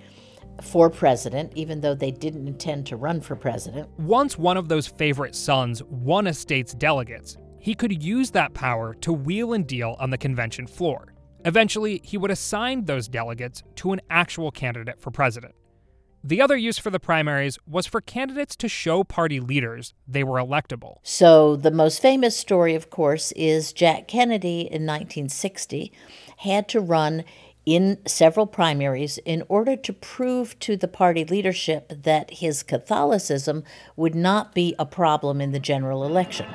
for 0.63 0.89
president, 0.89 1.53
even 1.55 1.83
though 1.83 1.95
they 1.95 2.11
didn't 2.11 2.49
intend 2.49 2.87
to 2.87 2.97
run 2.97 3.21
for 3.21 3.37
president. 3.37 3.91
Once 3.99 4.39
one 4.39 4.57
of 4.57 4.71
those 4.71 4.87
favorite 4.87 5.35
sons 5.35 5.83
won 5.83 6.29
a 6.29 6.33
state's 6.33 6.73
delegates, 6.73 7.37
he 7.61 7.75
could 7.75 8.03
use 8.03 8.31
that 8.33 8.55
power 8.55 8.95
to 8.95 9.13
wheel 9.13 9.53
and 9.53 9.67
deal 9.67 9.97
on 10.01 10.11
the 10.11 10.19
convention 10.19 10.67
floor. 10.67 11.15
Eventually, 11.45 12.01
he 12.03 12.19
would 12.19 12.31
assign 12.31 12.85
those 12.85 13.09
delegates 13.09 13.63
to 13.77 13.93
an 13.93 14.01
actual 14.11 14.51
candidate 14.51 15.01
for 15.01 15.11
president. 15.11 15.55
The 16.23 16.43
other 16.43 16.57
use 16.57 16.77
for 16.77 16.91
the 16.91 17.01
primaries 17.01 17.59
was 17.67 17.87
for 17.87 18.03
candidates 18.03 18.55
to 18.57 18.69
show 18.69 19.05
party 19.05 19.41
leaders 19.41 19.95
they 20.07 20.23
were 20.23 20.39
electable. 20.39 20.97
So, 21.03 21.57
the 21.57 21.71
most 21.71 22.03
famous 22.03 22.37
story, 22.37 22.75
of 22.75 22.91
course, 22.91 23.33
is 23.33 23.73
Jack 23.73 24.07
Kennedy 24.07 24.61
in 24.61 24.85
1960 24.85 25.93
had 26.39 26.69
to 26.69 26.81
run 26.81 27.25
in 27.65 27.99
several 28.07 28.47
primaries 28.47 29.19
in 29.25 29.45
order 29.49 29.77
to 29.77 29.93
prove 29.93 30.59
to 30.59 30.77
the 30.77 30.89
party 30.89 31.25
leadership 31.25 31.93
that 32.03 32.31
his 32.31 32.63
Catholicism 32.63 33.65
would 33.97 34.15
not 34.15 34.55
be 34.55 34.75
a 34.79 34.87
problem 34.87 35.41
in 35.41 35.53
the 35.53 35.61
general 35.61 36.05
election. 36.05 36.47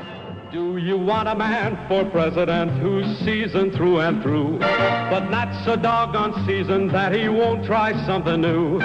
Do 0.51 0.64
you 0.77 0.97
want 0.97 1.27
a 1.27 1.35
man 1.35 1.77
for 1.87 2.03
president 2.09 2.71
who's 2.79 3.17
seasoned 3.19 3.73
through 3.73 3.99
and 3.99 4.21
through, 4.21 4.59
but 4.59 5.29
not 5.29 5.63
so 5.65 5.75
doggone 5.75 6.45
seasoned 6.45 6.91
that 6.91 7.13
he 7.13 7.29
won't 7.29 7.65
try 7.65 7.93
something 8.05 8.41
new? 8.41 8.79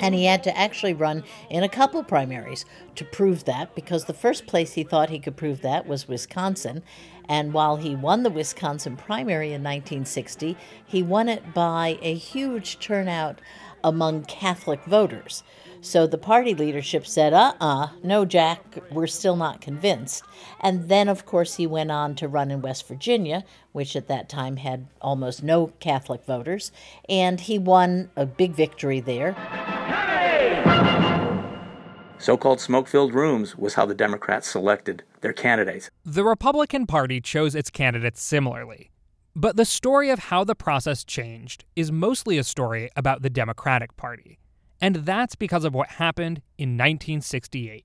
And 0.00 0.14
he 0.14 0.24
had 0.24 0.42
to 0.44 0.58
actually 0.58 0.94
run 0.94 1.24
in 1.50 1.62
a 1.62 1.68
couple 1.68 2.02
primaries 2.02 2.64
to 2.96 3.04
prove 3.04 3.44
that 3.44 3.74
because 3.74 4.06
the 4.06 4.14
first 4.14 4.46
place 4.46 4.72
he 4.72 4.82
thought 4.82 5.10
he 5.10 5.18
could 5.18 5.36
prove 5.36 5.60
that 5.60 5.86
was 5.86 6.08
Wisconsin. 6.08 6.82
And 7.28 7.52
while 7.52 7.76
he 7.76 7.94
won 7.94 8.22
the 8.22 8.30
Wisconsin 8.30 8.96
primary 8.96 9.48
in 9.48 9.62
1960, 9.62 10.56
he 10.86 11.02
won 11.02 11.28
it 11.28 11.52
by 11.52 11.98
a 12.00 12.14
huge 12.14 12.78
turnout 12.78 13.40
among 13.84 14.24
Catholic 14.24 14.84
voters. 14.84 15.42
So 15.82 16.06
the 16.06 16.18
party 16.18 16.54
leadership 16.54 17.06
said, 17.06 17.32
uh 17.32 17.54
uh 17.60 17.88
no, 18.02 18.24
Jack, 18.24 18.78
we're 18.90 19.06
still 19.06 19.36
not 19.36 19.60
convinced. 19.60 20.22
And 20.60 20.88
then, 20.88 21.08
of 21.08 21.24
course, 21.24 21.56
he 21.56 21.66
went 21.66 21.90
on 21.90 22.14
to 22.16 22.28
run 22.28 22.50
in 22.50 22.60
West 22.60 22.86
Virginia, 22.86 23.44
which 23.72 23.96
at 23.96 24.08
that 24.08 24.28
time 24.28 24.58
had 24.58 24.88
almost 25.00 25.42
no 25.42 25.68
Catholic 25.80 26.24
voters, 26.24 26.70
and 27.08 27.40
he 27.40 27.58
won 27.58 28.10
a 28.14 28.26
big 28.26 28.52
victory 28.52 29.00
there. 29.00 29.34
So 32.18 32.36
called 32.36 32.60
smoke 32.60 32.86
filled 32.86 33.14
rooms 33.14 33.56
was 33.56 33.74
how 33.74 33.86
the 33.86 33.94
Democrats 33.94 34.50
selected 34.50 35.02
their 35.22 35.32
candidates. 35.32 35.90
The 36.04 36.24
Republican 36.24 36.86
Party 36.86 37.22
chose 37.22 37.54
its 37.54 37.70
candidates 37.70 38.20
similarly. 38.20 38.90
But 39.34 39.56
the 39.56 39.64
story 39.64 40.10
of 40.10 40.18
how 40.18 40.44
the 40.44 40.54
process 40.54 41.04
changed 41.04 41.64
is 41.74 41.90
mostly 41.90 42.36
a 42.36 42.44
story 42.44 42.90
about 42.94 43.22
the 43.22 43.30
Democratic 43.30 43.96
Party. 43.96 44.38
And 44.80 44.96
that's 44.96 45.34
because 45.34 45.64
of 45.64 45.74
what 45.74 45.88
happened 45.88 46.40
in 46.56 46.70
1968. 46.70 47.84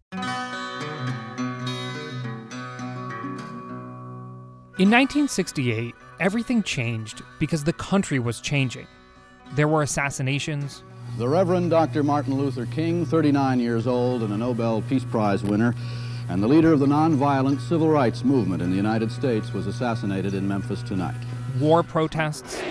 In 4.78 4.92
1968, 4.92 5.94
everything 6.20 6.64
changed 6.64 7.22
because 7.40 7.64
the 7.64 7.74
country 7.74 8.20
was 8.20 8.40
changing. 8.40 8.88
There 9.54 9.68
were 9.68 9.84
assassinations. 9.84 10.84
The 11.18 11.28
Reverend 11.28 11.70
Dr. 11.70 12.04
Martin 12.04 12.36
Luther 12.36 12.66
King, 12.66 13.06
39 13.06 13.60
years 13.60 13.88
old 13.88 14.24
and 14.24 14.34
a 14.34 14.38
Nobel 14.38 14.82
Peace 14.82 15.06
Prize 15.06 15.44
winner, 15.44 15.74
and 16.30 16.42
the 16.42 16.48
leader 16.48 16.74
of 16.74 16.80
the 16.80 16.88
nonviolent 16.88 17.62
civil 17.62 17.90
rights 17.90 18.24
movement 18.24 18.62
in 18.62 18.70
the 18.70 18.75
United 18.75 19.12
States, 19.12 19.54
was 19.54 19.68
assassinated 19.68 20.34
in 20.34 20.48
Memphis 20.48 20.82
tonight. 20.82 21.16
War 21.60 21.84
protests. 21.84 22.62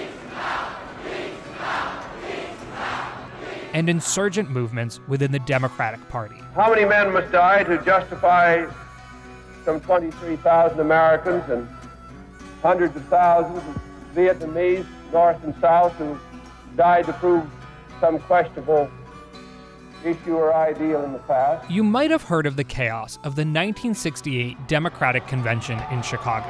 And 3.74 3.88
insurgent 3.88 4.48
movements 4.50 5.00
within 5.08 5.32
the 5.32 5.40
Democratic 5.40 6.08
Party. 6.08 6.36
How 6.54 6.70
many 6.70 6.84
men 6.84 7.12
must 7.12 7.32
die 7.32 7.64
to 7.64 7.76
justify 7.84 8.66
some 9.64 9.80
23,000 9.80 10.78
Americans 10.78 11.42
and 11.50 11.68
hundreds 12.62 12.96
of 12.96 13.04
thousands 13.06 13.58
of 13.58 13.82
Vietnamese, 14.14 14.86
North 15.12 15.42
and 15.42 15.54
South, 15.60 15.92
who 15.96 16.18
died 16.76 17.04
to 17.06 17.12
prove 17.14 17.44
some 18.00 18.20
questionable 18.20 18.88
issue 20.04 20.36
or 20.36 20.54
ideal 20.54 21.02
in 21.02 21.12
the 21.12 21.18
past? 21.20 21.68
You 21.68 21.82
might 21.82 22.12
have 22.12 22.22
heard 22.22 22.46
of 22.46 22.54
the 22.54 22.64
chaos 22.64 23.16
of 23.18 23.34
the 23.34 23.42
1968 23.42 24.68
Democratic 24.68 25.26
Convention 25.26 25.82
in 25.90 26.00
Chicago. 26.02 26.48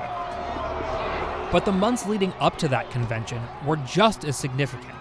But 1.50 1.64
the 1.64 1.72
months 1.72 2.04
leading 2.06 2.34
up 2.38 2.58
to 2.58 2.68
that 2.68 2.90
convention 2.90 3.40
were 3.64 3.76
just 3.76 4.24
as 4.24 4.36
significant, 4.36 4.94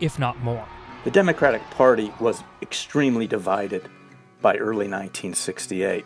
if 0.00 0.18
not 0.18 0.38
more. 0.40 0.66
The 1.02 1.10
Democratic 1.10 1.62
Party 1.70 2.12
was 2.20 2.44
extremely 2.60 3.26
divided 3.26 3.88
by 4.42 4.56
early 4.56 4.86
1968. 4.86 6.04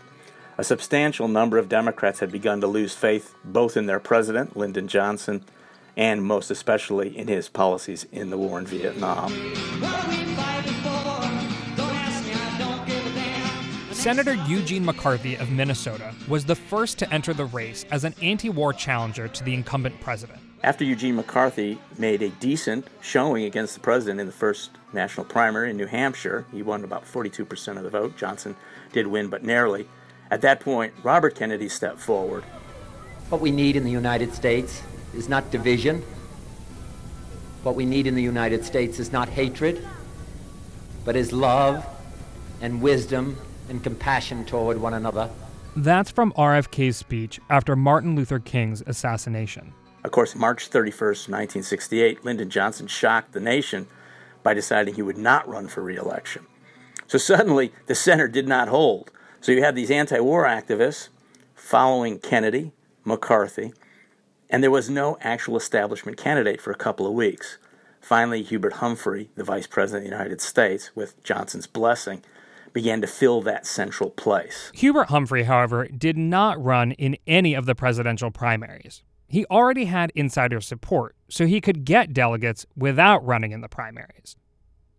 A 0.57 0.63
substantial 0.63 1.27
number 1.27 1.59
of 1.59 1.69
Democrats 1.69 2.21
had 2.21 2.31
begun 2.31 2.61
to 2.61 2.69
lose 2.69 2.95
faith 2.95 3.35
both 3.45 3.77
in 3.77 3.87
their 3.87 3.99
president, 3.99 4.57
Lyndon 4.57 4.87
Johnson, 4.87 5.45
and 5.97 6.23
most 6.23 6.49
especially 6.49 7.19
in 7.19 7.27
his 7.27 7.49
policies 7.49 8.07
in 8.13 8.31
the 8.31 8.39
war 8.39 8.61
in 8.61 8.67
Vietnam. 8.67 9.33
Senator 13.91 14.35
Eugene 14.47 14.85
McCarthy 14.85 15.35
of 15.35 15.51
Minnesota 15.51 16.15
was 16.29 16.45
the 16.45 16.55
first 16.55 17.01
to 17.01 17.13
enter 17.13 17.35
the 17.35 17.47
race 17.47 17.85
as 17.91 18.05
an 18.05 18.15
anti 18.23 18.49
war 18.49 18.73
challenger 18.73 19.27
to 19.27 19.43
the 19.43 19.55
incumbent 19.55 20.01
president. 20.01 20.39
After 20.65 20.83
Eugene 20.83 21.17
McCarthy 21.17 21.79
made 21.99 22.23
a 22.23 22.31
decent 22.31 22.89
showing 23.03 23.45
against 23.45 23.75
the 23.75 23.81
president 23.81 24.19
in 24.19 24.27
the 24.27 24.33
first 24.33 24.71
national 24.95 25.27
primary 25.27 25.69
in 25.69 25.77
New 25.77 25.85
Hampshire, 25.85 26.47
he 26.53 26.63
won 26.63 26.85
about 26.85 27.05
42% 27.05 27.77
of 27.77 27.83
the 27.83 27.91
vote. 27.91 28.17
Johnson 28.17 28.57
did 28.91 29.07
win, 29.07 29.29
but 29.29 29.45
narrowly. 29.45 29.87
At 30.31 30.41
that 30.41 30.61
point, 30.61 30.95
Robert 31.03 31.35
Kennedy 31.35 31.69
stepped 31.69 32.01
forward. 32.01 32.45
What 33.29 33.43
we 33.43 33.51
need 33.51 33.77
in 33.77 33.85
the 33.85 33.91
United 33.91 34.33
States 34.33 34.83
is 35.13 35.29
not 35.29 35.51
division. 35.51 36.03
What 37.63 37.75
we 37.75 37.85
need 37.85 38.07
in 38.07 38.15
the 38.15 38.23
United 38.23 38.65
States 38.65 38.99
is 38.99 39.13
not 39.13 39.29
hatred, 39.29 39.87
but 41.05 41.15
is 41.15 41.31
love 41.31 41.85
and 42.63 42.81
wisdom 42.81 43.37
and 43.69 43.83
compassion 43.83 44.47
toward 44.47 44.81
one 44.81 44.95
another. 44.95 45.29
That's 45.77 46.11
from 46.11 46.33
RFK's 46.39 46.97
speech 46.97 47.39
after 47.51 47.77
Martin 47.77 48.17
Luther 48.17 48.39
King's 48.39 48.83
assassination. 48.87 49.75
Of 50.05 50.11
course, 50.11 50.35
March 50.35 50.69
31st, 50.69 51.29
1968, 51.31 52.25
Lyndon 52.25 52.51
Johnson 52.51 52.87
shocked 52.87 53.33
the 53.33 53.41
nation 53.41 53.87
by 54.43 54.53
deciding 54.53 54.95
he 54.95 55.03
would 55.03 55.17
not 55.17 55.49
run 55.49 55.67
for 55.67 55.83
reelection. 55.83 56.47
So 57.07 57.17
suddenly, 57.17 57.73
the 57.87 57.95
center 57.95 58.29
did 58.29 58.47
not 58.47 58.69
hold. 58.69 59.11
So 59.41 59.53
you 59.53 59.63
had 59.63 59.75
these 59.75 59.91
anti 59.91 60.21
war 60.21 60.45
activists 60.45 61.09
following 61.55 62.19
Kennedy, 62.19 62.73
McCarthy, 63.05 63.73
and 64.51 64.63
there 64.63 64.71
was 64.71 64.91
no 64.91 65.17
actual 65.23 65.57
establishment 65.57 66.19
candidate 66.19 66.61
for 66.61 66.71
a 66.71 66.77
couple 66.77 67.07
of 67.07 67.15
weeks. 67.15 67.59
Finally, 68.01 68.43
Hubert 68.43 68.75
Humphrey, 68.75 69.31
the 69.35 69.45
Vice 69.45 69.67
President 69.67 70.05
of 70.05 70.11
the 70.11 70.17
United 70.17 70.43
States, 70.43 70.95
with 70.95 71.23
Johnson's 71.25 71.67
blessing, 71.67 72.23
began 72.75 73.01
to 73.01 73.07
fill 73.07 73.41
that 73.43 73.67
central 73.67 74.11
place. 74.11 74.71
Hubert 74.75 75.09
Humphrey, 75.09 75.45
however, 75.45 75.87
did 75.87 76.19
not 76.19 76.63
run 76.63 76.93
in 76.93 77.17
any 77.27 77.55
of 77.55 77.65
the 77.65 77.75
presidential 77.75 78.31
primaries. 78.31 79.03
He 79.27 79.45
already 79.47 79.87
had 79.87 80.13
insider 80.15 80.61
support, 80.61 81.17
so 81.29 81.47
he 81.47 81.61
could 81.61 81.85
get 81.85 82.13
delegates 82.13 82.67
without 82.77 83.25
running 83.25 83.53
in 83.53 83.61
the 83.61 83.69
primaries. 83.69 84.37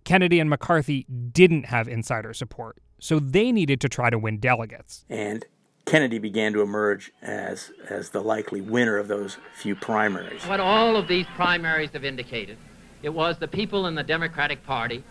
Kennedy 0.03 0.39
and 0.39 0.50
McCarthy 0.50 1.05
didn't 1.32 1.65
have 1.65 1.88
insider 1.88 2.34
support, 2.34 2.77
so 3.00 3.20
they 3.20 3.51
needed 3.51 3.82
to 3.82 3.89
try 3.89 4.10
to 4.10 4.20
win 4.20 4.39
delegates. 4.39 5.05
And 5.10 5.46
Kennedy 5.86 6.20
began 6.20 6.53
to 6.53 6.62
emerge 6.62 7.12
as, 7.22 7.72
as 7.89 8.10
the 8.10 8.22
likely 8.22 8.62
winner 8.62 8.98
of 8.98 9.08
those 9.08 9.38
few 9.55 9.75
primaries. 9.75 10.44
What 10.46 10.60
all 10.60 10.96
of 10.96 11.08
these 11.08 11.25
primaries 11.36 11.91
have 11.94 12.03
indicated, 12.03 12.58
it 13.03 13.10
was 13.10 13.38
the 13.38 13.48
people 13.48 13.88
in 13.88 13.96
the 13.96 14.03
Democratic 14.03 14.63
Party 14.65 15.03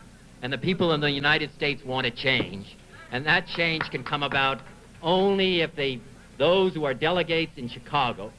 and 0.43 0.53
the 0.53 0.59
people 0.59 0.93
in 0.93 1.01
the 1.01 1.11
United 1.11 1.53
States 1.55 1.85
want 1.85 2.05
to 2.07 2.11
change, 2.11 2.77
and 3.13 3.25
that 3.27 3.47
change 3.47 3.85
can 3.91 4.03
come 4.05 4.23
about 4.23 4.61
only 5.03 5.61
if 5.61 5.75
they, 5.77 6.01
those 6.39 6.75
who 6.75 6.85
are 6.85 6.95
delegates 6.95 7.57
in 7.57 7.69
Chicago 7.69 8.33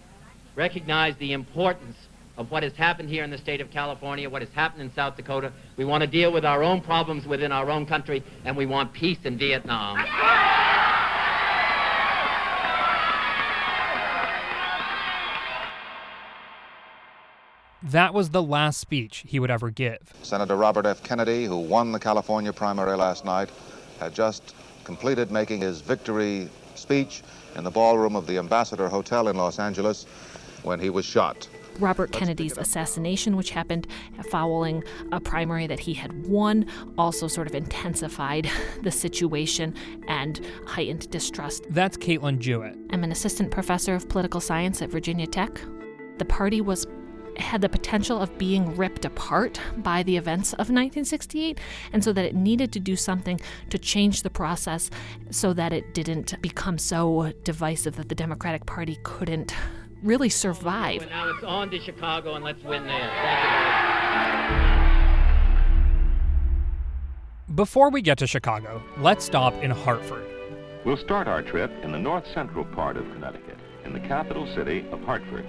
recognize 0.55 1.15
the 1.17 1.33
importance 1.33 1.95
of 2.37 2.51
what 2.51 2.63
has 2.63 2.73
happened 2.73 3.09
here 3.09 3.23
in 3.23 3.29
the 3.29 3.37
state 3.37 3.61
of 3.61 3.71
California, 3.71 4.29
what 4.29 4.41
has 4.41 4.51
happened 4.51 4.81
in 4.81 4.93
South 4.93 5.15
Dakota. 5.15 5.51
We 5.77 5.85
want 5.85 6.01
to 6.01 6.07
deal 6.07 6.31
with 6.31 6.43
our 6.43 6.63
own 6.63 6.81
problems 6.81 7.25
within 7.25 7.51
our 7.51 7.69
own 7.69 7.85
country, 7.85 8.23
and 8.43 8.57
we 8.57 8.65
want 8.65 8.91
peace 8.91 9.19
in 9.23 9.37
Vietnam. 9.37 9.97
That 17.83 18.15
was 18.15 18.31
the 18.31 18.41
last 18.41 18.79
speech 18.79 19.23
he 19.27 19.39
would 19.39 19.51
ever 19.51 19.69
give. 19.69 20.11
Senator 20.23 20.55
Robert 20.55 20.87
F. 20.87 21.03
Kennedy, 21.03 21.45
who 21.45 21.59
won 21.59 21.91
the 21.91 21.99
California 21.99 22.51
primary 22.51 22.97
last 22.97 23.23
night, 23.23 23.49
had 23.99 24.13
just 24.13 24.55
completed 24.83 25.31
making 25.31 25.61
his 25.61 25.81
victory 25.81 26.49
speech 26.73 27.21
in 27.55 27.63
the 27.63 27.71
ballroom 27.71 28.15
of 28.15 28.25
the 28.25 28.37
Ambassador 28.39 28.89
Hotel 28.89 29.27
in 29.27 29.37
Los 29.37 29.59
Angeles 29.59 30.07
when 30.65 30.79
he 30.79 30.89
was 30.89 31.05
shot. 31.05 31.47
Robert 31.79 32.11
Kennedy's 32.11 32.57
assassination, 32.57 33.35
which 33.35 33.49
happened 33.49 33.87
following 34.29 34.83
a 35.11 35.19
primary 35.19 35.67
that 35.67 35.79
he 35.79 35.93
had 35.93 36.25
won, 36.27 36.65
also 36.97 37.27
sort 37.27 37.47
of 37.47 37.55
intensified 37.55 38.49
the 38.83 38.91
situation 38.91 39.75
and 40.07 40.45
heightened 40.65 41.09
distrust. 41.11 41.65
That's 41.69 41.97
Caitlin 41.97 42.39
Jewitt. 42.39 42.77
I'm 42.91 43.03
an 43.03 43.11
assistant 43.11 43.51
professor 43.51 43.93
of 43.93 44.07
political 44.09 44.39
science 44.39 44.81
at 44.81 44.89
Virginia 44.89 45.27
Tech. 45.27 45.59
The 46.17 46.25
party 46.25 46.61
was 46.61 46.87
had 47.37 47.59
the 47.59 47.67
potential 47.67 48.21
of 48.21 48.37
being 48.37 48.77
ripped 48.77 49.03
apart 49.03 49.59
by 49.77 50.03
the 50.03 50.15
events 50.15 50.53
of 50.53 50.69
1968, 50.69 51.59
and 51.91 52.01
so 52.01 52.13
that 52.13 52.23
it 52.23 52.33
needed 52.33 52.71
to 52.71 52.79
do 52.79 52.95
something 52.95 53.39
to 53.69 53.77
change 53.77 54.23
the 54.23 54.29
process 54.29 54.89
so 55.31 55.51
that 55.51 55.73
it 55.73 55.93
didn't 55.93 56.41
become 56.41 56.77
so 56.77 57.33
divisive 57.43 57.97
that 57.97 58.07
the 58.07 58.15
Democratic 58.15 58.65
Party 58.65 58.97
couldn't 59.03 59.53
really 60.05 60.29
survive. 60.29 61.01
And 61.01 61.11
now 61.11 61.29
it's 61.29 61.43
on 61.43 61.69
to 61.71 61.79
Chicago, 61.79 62.35
and 62.35 62.45
let's 62.45 62.63
win 62.63 62.85
there. 62.85 63.11
Before 67.53 67.89
we 67.89 68.01
get 68.01 68.17
to 68.19 68.27
Chicago, 68.27 68.81
let's 68.99 69.25
stop 69.25 69.53
in 69.63 69.71
Hartford. 69.71 70.25
We'll 70.83 70.97
start 70.97 71.27
our 71.27 71.41
trip 71.41 71.71
in 71.83 71.91
the 71.91 71.99
north 71.99 72.25
central 72.33 72.63
part 72.65 72.97
of 72.97 73.03
Connecticut, 73.13 73.57
in 73.85 73.93
the 73.93 73.99
capital 73.99 74.45
city 74.53 74.85
of 74.91 75.01
Hartford. 75.01 75.45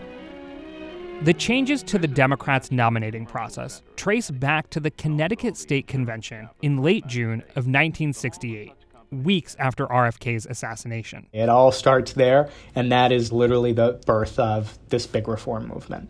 The 1.22 1.34
changes 1.34 1.82
to 1.84 1.98
the 1.98 2.06
Democrats' 2.06 2.70
nominating 2.70 3.24
process 3.24 3.82
trace 3.96 4.30
back 4.30 4.68
to 4.70 4.80
the 4.80 4.90
Connecticut 4.90 5.56
State 5.56 5.86
Convention 5.86 6.48
in 6.60 6.82
late 6.82 7.06
June 7.06 7.40
of 7.56 7.66
1968, 7.66 8.72
weeks 9.10 9.56
after 9.58 9.86
RFK's 9.86 10.46
assassination. 10.46 11.26
It 11.32 11.48
all 11.48 11.72
starts 11.72 12.12
there, 12.12 12.48
and 12.74 12.90
that 12.92 13.12
is 13.12 13.32
literally 13.32 13.72
the 13.72 14.00
birth 14.06 14.38
of 14.38 14.78
this 14.88 15.06
big 15.06 15.28
reform 15.28 15.68
movement. 15.68 16.08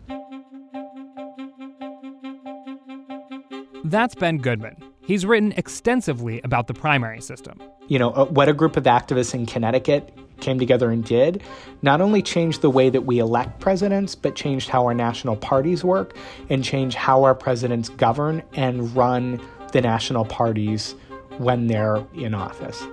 That's 3.85 4.15
Ben 4.15 4.37
Goodman. 4.37 4.75
He's 5.01 5.25
written 5.25 5.53
extensively 5.53 6.41
about 6.43 6.67
the 6.67 6.73
primary 6.73 7.21
system. 7.21 7.61
You 7.87 7.99
know, 7.99 8.11
uh, 8.11 8.25
what 8.25 8.49
a 8.49 8.53
group 8.53 8.75
of 8.75 8.83
activists 8.83 9.33
in 9.33 9.45
Connecticut 9.45 10.13
came 10.41 10.59
together 10.59 10.91
and 10.91 11.03
did 11.03 11.41
not 11.81 12.01
only 12.01 12.21
changed 12.21 12.61
the 12.61 12.69
way 12.69 12.89
that 12.89 13.01
we 13.01 13.19
elect 13.19 13.59
presidents, 13.59 14.15
but 14.15 14.35
changed 14.35 14.67
how 14.67 14.85
our 14.85 14.93
national 14.93 15.37
parties 15.37 15.83
work 15.83 16.15
and 16.49 16.63
changed 16.63 16.97
how 16.97 17.23
our 17.23 17.33
presidents 17.33 17.87
govern 17.87 18.43
and 18.53 18.93
run 18.95 19.39
the 19.71 19.81
national 19.81 20.25
parties 20.25 20.95
when 21.37 21.67
they're 21.67 22.05
in 22.13 22.33
office. 22.33 22.83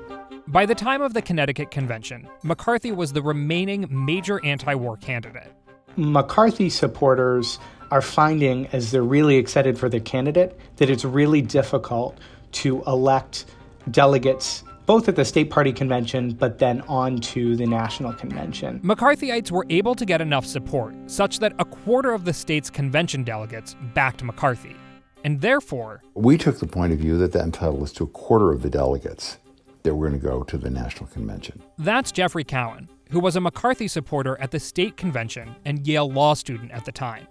By 0.48 0.66
the 0.66 0.74
time 0.74 1.00
of 1.00 1.14
the 1.14 1.22
Connecticut 1.22 1.70
Convention, 1.70 2.28
McCarthy 2.42 2.92
was 2.92 3.12
the 3.12 3.22
remaining 3.22 3.86
major 3.90 4.44
anti 4.44 4.74
war 4.74 4.96
candidate. 4.96 5.52
McCarthy 5.96 6.68
supporters 6.68 7.58
are 7.90 8.02
finding, 8.02 8.66
as 8.68 8.90
they're 8.90 9.02
really 9.02 9.36
excited 9.36 9.78
for 9.78 9.88
their 9.88 10.00
candidate, 10.00 10.58
that 10.76 10.90
it's 10.90 11.04
really 11.04 11.40
difficult 11.40 12.18
to 12.52 12.82
elect 12.86 13.46
delegates 13.90 14.64
both 14.86 15.08
at 15.08 15.16
the 15.16 15.24
state 15.24 15.50
party 15.50 15.72
convention, 15.72 16.32
but 16.32 16.58
then 16.58 16.82
on 16.82 17.18
to 17.18 17.56
the 17.56 17.66
national 17.66 18.12
convention. 18.12 18.80
McCarthyites 18.80 19.50
were 19.50 19.66
able 19.70 19.94
to 19.94 20.04
get 20.04 20.20
enough 20.20 20.44
support 20.44 20.94
such 21.06 21.38
that 21.38 21.54
a 21.58 21.64
quarter 21.64 22.12
of 22.12 22.24
the 22.24 22.32
state's 22.32 22.68
convention 22.68 23.24
delegates 23.24 23.76
backed 23.94 24.22
McCarthy. 24.22 24.76
And 25.24 25.40
therefore, 25.40 26.02
we 26.14 26.36
took 26.36 26.60
the 26.60 26.66
point 26.66 26.92
of 26.92 26.98
view 26.98 27.16
that 27.16 27.32
that 27.32 27.42
entitled 27.42 27.82
us 27.82 27.92
to 27.92 28.04
a 28.04 28.08
quarter 28.08 28.52
of 28.52 28.60
the 28.60 28.68
delegates 28.68 29.38
that 29.82 29.94
were 29.94 30.08
going 30.08 30.20
to 30.20 30.24
go 30.24 30.42
to 30.44 30.58
the 30.58 30.70
national 30.70 31.06
convention. 31.06 31.62
That's 31.78 32.12
Geoffrey 32.12 32.44
Cowan, 32.44 32.90
who 33.10 33.20
was 33.20 33.34
a 33.34 33.40
McCarthy 33.40 33.88
supporter 33.88 34.38
at 34.38 34.50
the 34.50 34.60
state 34.60 34.98
convention 34.98 35.56
and 35.64 35.86
Yale 35.86 36.10
law 36.10 36.34
student 36.34 36.72
at 36.72 36.84
the 36.84 36.92
time. 36.92 37.26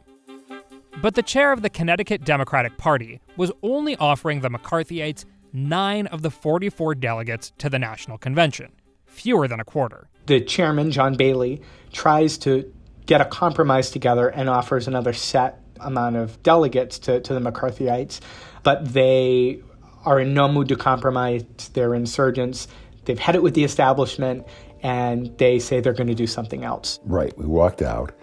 But 1.01 1.15
the 1.15 1.23
chair 1.23 1.51
of 1.51 1.62
the 1.62 1.69
Connecticut 1.69 2.23
Democratic 2.23 2.77
Party 2.77 3.21
was 3.38 3.51
only 3.62 3.95
offering 3.97 4.41
the 4.41 4.49
McCarthyites 4.49 5.25
nine 5.51 6.08
of 6.08 6.23
the 6.23 6.32
44 6.32 6.95
delegates 6.95 7.51
to 7.60 7.69
the 7.69 7.79
national 7.79 8.17
convention, 8.17 8.71
fewer 9.06 9.47
than 9.47 9.60
a 9.60 9.65
quarter. 9.65 10.10
The 10.25 10.41
chairman, 10.41 10.89
John 10.89 11.15
Bailey, 11.15 11.62
tries 11.91 12.38
to 12.39 12.71
get 13.06 13.21
a 13.21 13.25
compromise 13.25 13.91
together 13.91 14.29
and 14.29 14.49
offers 14.49 14.88
another 14.88 15.13
set 15.13 15.60
amount 15.79 16.15
of 16.15 16.41
delegates 16.43 16.99
to, 16.99 17.19
to 17.21 17.33
the 17.33 17.39
McCarthyites, 17.39 18.19
but 18.63 18.93
they 18.93 19.62
are 20.05 20.19
in 20.19 20.33
no 20.33 20.47
mood 20.47 20.67
to 20.69 20.75
compromise. 20.75 21.43
They're 21.73 21.95
insurgents. 21.95 22.67
They've 23.05 23.19
had 23.19 23.36
it 23.36 23.43
with 23.43 23.53
the 23.53 23.63
establishment, 23.63 24.45
and 24.81 25.38
they 25.38 25.59
say 25.59 25.79
they're 25.79 25.93
going 25.93 26.07
to 26.07 26.15
do 26.15 26.27
something 26.27 26.63
else. 26.63 26.99
Right. 27.03 27.38
We 27.38 27.45
walked 27.45 27.81
out 27.81 28.13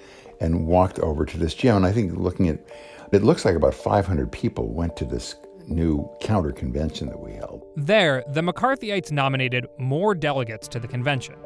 and 0.41 0.67
walked 0.67 0.99
over 1.01 1.25
to 1.27 1.39
this 1.39 1.55
gym, 1.55 1.77
and 1.77 1.87
I 1.87 1.93
think 1.93 2.17
looking 2.17 2.49
at 2.49 2.67
it 3.13 3.23
looks 3.23 3.45
like 3.45 3.57
about 3.57 3.75
500 3.75 4.31
people 4.31 4.73
went 4.73 4.97
to 4.99 5.05
this 5.05 5.35
new 5.67 6.09
counter 6.21 6.53
convention 6.53 7.09
that 7.09 7.19
we 7.19 7.33
held. 7.33 7.65
There, 7.77 8.25
the 8.29 8.41
McCarthyites 8.41 9.11
nominated 9.11 9.67
more 9.79 10.15
delegates 10.15 10.69
to 10.69 10.81
the 10.81 10.89
convention, 10.89 11.37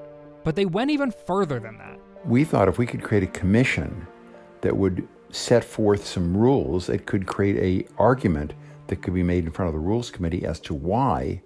but 0.44 0.56
they 0.56 0.66
went 0.66 0.90
even 0.90 1.10
further 1.10 1.58
than 1.58 1.78
that. 1.78 1.98
We 2.24 2.44
thought 2.44 2.68
if 2.68 2.78
we 2.78 2.86
could 2.86 3.02
create 3.02 3.22
a 3.22 3.28
commission 3.28 4.06
that 4.62 4.76
would 4.76 5.06
set 5.34 5.64
forth 5.64 6.06
some 6.06 6.36
rules 6.36 6.86
that 6.86 7.06
could 7.06 7.26
create 7.26 7.86
a 7.88 7.92
argument 7.98 8.54
that 8.86 8.96
could 9.02 9.14
be 9.14 9.22
made 9.22 9.44
in 9.44 9.50
front 9.50 9.68
of 9.68 9.74
the 9.74 9.80
rules 9.80 10.10
committee 10.10 10.44
as 10.44 10.60
to 10.60 10.74
why 10.74 11.42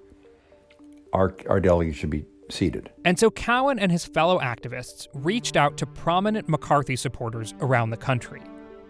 our, 1.12 1.34
our 1.48 1.60
delegates 1.60 1.96
should 1.96 2.10
be 2.10 2.24
seated. 2.50 2.90
And 3.04 3.18
so 3.18 3.30
Cowan 3.30 3.78
and 3.78 3.90
his 3.90 4.04
fellow 4.04 4.38
activists 4.40 5.06
reached 5.14 5.56
out 5.56 5.76
to 5.78 5.86
prominent 5.86 6.48
McCarthy 6.48 6.96
supporters 6.96 7.54
around 7.60 7.90
the 7.90 7.96
country. 7.96 8.42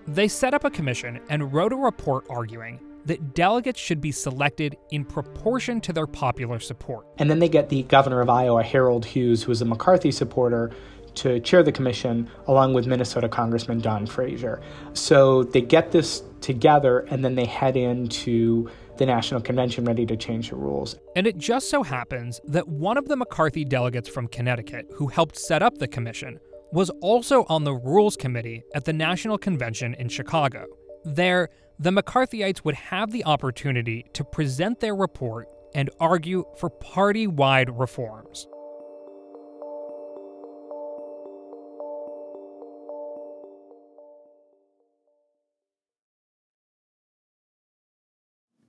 They 0.06 0.26
set 0.26 0.54
up 0.54 0.64
a 0.64 0.70
commission 0.70 1.20
and 1.28 1.52
wrote 1.52 1.72
a 1.72 1.76
report 1.76 2.26
arguing 2.30 2.80
that 3.04 3.34
delegates 3.34 3.78
should 3.78 4.00
be 4.00 4.12
selected 4.12 4.76
in 4.90 5.04
proportion 5.04 5.80
to 5.82 5.92
their 5.92 6.06
popular 6.06 6.58
support. 6.58 7.06
And 7.18 7.30
then 7.30 7.38
they 7.38 7.48
get 7.48 7.68
the 7.68 7.84
governor 7.84 8.20
of 8.20 8.28
Iowa, 8.28 8.62
Harold 8.62 9.04
Hughes, 9.04 9.42
who 9.42 9.52
is 9.52 9.62
a 9.62 9.64
McCarthy 9.64 10.10
supporter, 10.10 10.72
to 11.18 11.40
chair 11.40 11.62
the 11.62 11.72
commission 11.72 12.28
along 12.46 12.74
with 12.74 12.86
Minnesota 12.86 13.28
Congressman 13.28 13.80
Don 13.80 14.06
Fraser. 14.06 14.60
So 14.92 15.44
they 15.44 15.60
get 15.60 15.92
this 15.92 16.22
together 16.40 17.00
and 17.10 17.24
then 17.24 17.34
they 17.34 17.44
head 17.44 17.76
into 17.76 18.70
the 18.98 19.06
National 19.06 19.40
Convention 19.40 19.84
ready 19.84 20.06
to 20.06 20.16
change 20.16 20.50
the 20.50 20.56
rules. 20.56 20.96
And 21.16 21.26
it 21.26 21.38
just 21.38 21.70
so 21.70 21.82
happens 21.82 22.40
that 22.44 22.68
one 22.68 22.96
of 22.96 23.08
the 23.08 23.16
McCarthy 23.16 23.64
delegates 23.64 24.08
from 24.08 24.28
Connecticut 24.28 24.86
who 24.94 25.06
helped 25.06 25.36
set 25.36 25.62
up 25.62 25.78
the 25.78 25.88
commission 25.88 26.38
was 26.72 26.90
also 27.00 27.44
on 27.48 27.64
the 27.64 27.74
Rules 27.74 28.16
Committee 28.16 28.62
at 28.74 28.84
the 28.84 28.92
National 28.92 29.38
Convention 29.38 29.94
in 29.94 30.08
Chicago. 30.08 30.66
There, 31.04 31.48
the 31.78 31.90
McCarthyites 31.90 32.64
would 32.64 32.74
have 32.74 33.10
the 33.10 33.24
opportunity 33.24 34.04
to 34.12 34.24
present 34.24 34.80
their 34.80 34.94
report 34.94 35.48
and 35.74 35.90
argue 36.00 36.44
for 36.58 36.68
party 36.68 37.26
wide 37.26 37.70
reforms. 37.78 38.46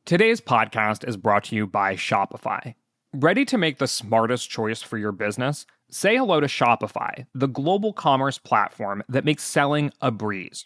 Today's 0.10 0.42
podcast 0.42 1.08
is 1.08 1.18
brought 1.18 1.44
to 1.44 1.56
you 1.56 1.68
by 1.68 1.94
Shopify. 1.94 2.74
Ready 3.14 3.46
to 3.46 3.60
make 3.60 3.78
the 3.78 3.88
smartest 3.88 4.50
choice 4.50 4.82
for 4.82 4.98
your 4.98 5.12
business? 5.12 5.68
Say 5.92 6.18
hello 6.18 6.40
to 6.40 6.48
Shopify, 6.48 7.28
the 7.36 7.48
global 7.48 7.94
commerce 7.94 8.40
platform 8.40 9.04
that 9.08 9.24
makes 9.24 9.44
selling 9.44 9.92
a 10.02 10.10
breeze. 10.10 10.66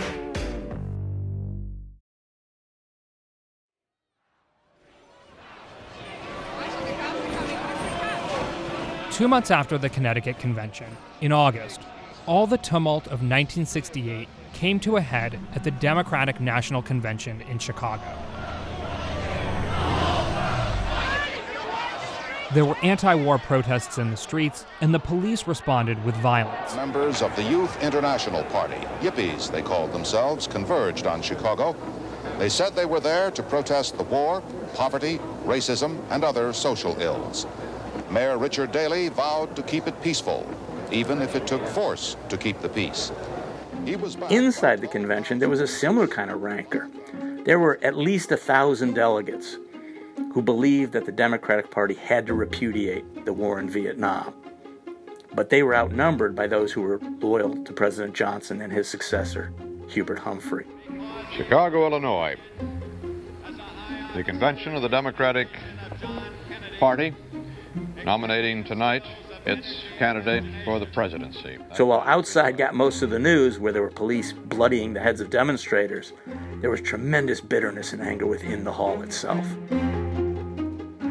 Two 9.21 9.27
months 9.27 9.51
after 9.51 9.77
the 9.77 9.87
Connecticut 9.87 10.39
Convention, 10.39 10.97
in 11.21 11.31
August, 11.31 11.79
all 12.25 12.47
the 12.47 12.57
tumult 12.57 13.05
of 13.05 13.21
1968 13.21 14.27
came 14.53 14.79
to 14.79 14.97
a 14.97 15.01
head 15.01 15.37
at 15.53 15.63
the 15.63 15.69
Democratic 15.69 16.39
National 16.41 16.81
Convention 16.81 17.39
in 17.41 17.59
Chicago. 17.59 18.01
There 22.55 22.65
were 22.65 22.75
anti 22.81 23.13
war 23.13 23.37
protests 23.37 23.99
in 23.99 24.09
the 24.09 24.17
streets, 24.17 24.65
and 24.81 24.91
the 24.91 24.97
police 24.97 25.45
responded 25.45 26.03
with 26.03 26.15
violence. 26.15 26.75
Members 26.75 27.21
of 27.21 27.35
the 27.35 27.43
Youth 27.43 27.79
International 27.83 28.43
Party, 28.45 28.83
Yippies 29.01 29.51
they 29.51 29.61
called 29.61 29.93
themselves, 29.93 30.47
converged 30.47 31.05
on 31.05 31.21
Chicago. 31.21 31.75
They 32.39 32.49
said 32.49 32.73
they 32.73 32.85
were 32.85 32.99
there 32.99 33.29
to 33.29 33.43
protest 33.43 33.97
the 33.97 34.03
war, 34.03 34.41
poverty, 34.73 35.19
racism, 35.45 36.01
and 36.09 36.23
other 36.23 36.53
social 36.53 36.99
ills. 36.99 37.45
Mayor 38.11 38.37
Richard 38.37 38.73
Daley 38.73 39.07
vowed 39.07 39.55
to 39.55 39.63
keep 39.63 39.87
it 39.87 40.01
peaceful, 40.01 40.45
even 40.91 41.21
if 41.21 41.33
it 41.33 41.47
took 41.47 41.65
force 41.65 42.17
to 42.27 42.37
keep 42.37 42.59
the 42.59 42.67
peace. 42.67 43.09
He 43.85 43.95
was 43.95 44.17
Inside 44.29 44.81
the 44.81 44.87
convention, 44.87 45.39
there 45.39 45.47
was 45.47 45.61
a 45.61 45.67
similar 45.67 46.07
kind 46.07 46.29
of 46.29 46.41
rancor. 46.41 46.89
There 47.45 47.57
were 47.57 47.79
at 47.81 47.95
least 47.95 48.31
a 48.33 48.37
thousand 48.37 48.95
delegates 48.95 49.57
who 50.33 50.41
believed 50.41 50.91
that 50.91 51.05
the 51.05 51.11
Democratic 51.13 51.71
Party 51.71 51.93
had 51.93 52.27
to 52.27 52.33
repudiate 52.33 53.23
the 53.23 53.31
war 53.31 53.59
in 53.59 53.69
Vietnam. 53.69 54.33
But 55.33 55.49
they 55.49 55.63
were 55.63 55.73
outnumbered 55.73 56.35
by 56.35 56.47
those 56.47 56.73
who 56.73 56.81
were 56.81 56.99
loyal 57.21 57.63
to 57.63 57.71
President 57.71 58.13
Johnson 58.13 58.61
and 58.61 58.73
his 58.73 58.89
successor, 58.89 59.53
Hubert 59.87 60.19
Humphrey. 60.19 60.65
Chicago, 61.31 61.87
Illinois. 61.87 62.35
The 64.13 64.23
convention 64.23 64.75
of 64.75 64.81
the 64.81 64.89
Democratic 64.89 65.47
Party 66.77 67.15
nominating 68.05 68.63
tonight 68.63 69.03
its 69.45 69.83
candidate 69.97 70.43
for 70.63 70.79
the 70.79 70.85
presidency. 70.87 71.57
So 71.73 71.85
while 71.87 72.01
outside 72.01 72.57
got 72.57 72.75
most 72.75 73.01
of 73.01 73.09
the 73.09 73.19
news, 73.19 73.59
where 73.59 73.73
there 73.73 73.81
were 73.81 73.89
police 73.89 74.33
bloodying 74.33 74.93
the 74.93 74.99
heads 74.99 75.19
of 75.19 75.29
demonstrators, 75.29 76.13
there 76.61 76.69
was 76.69 76.81
tremendous 76.81 77.41
bitterness 77.41 77.93
and 77.93 78.01
anger 78.01 78.27
within 78.27 78.63
the 78.63 78.71
hall 78.71 79.01
itself. 79.01 79.47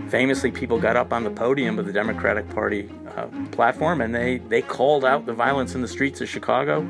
Famously, 0.08 0.50
people 0.50 0.80
got 0.80 0.96
up 0.96 1.12
on 1.12 1.22
the 1.24 1.30
podium 1.30 1.78
of 1.78 1.86
the 1.86 1.92
Democratic 1.92 2.48
Party 2.50 2.90
uh, 3.16 3.26
platform 3.52 4.00
and 4.00 4.14
they, 4.14 4.38
they 4.38 4.62
called 4.62 5.04
out 5.04 5.26
the 5.26 5.32
violence 5.32 5.74
in 5.74 5.82
the 5.82 5.88
streets 5.88 6.20
of 6.20 6.28
Chicago. 6.28 6.88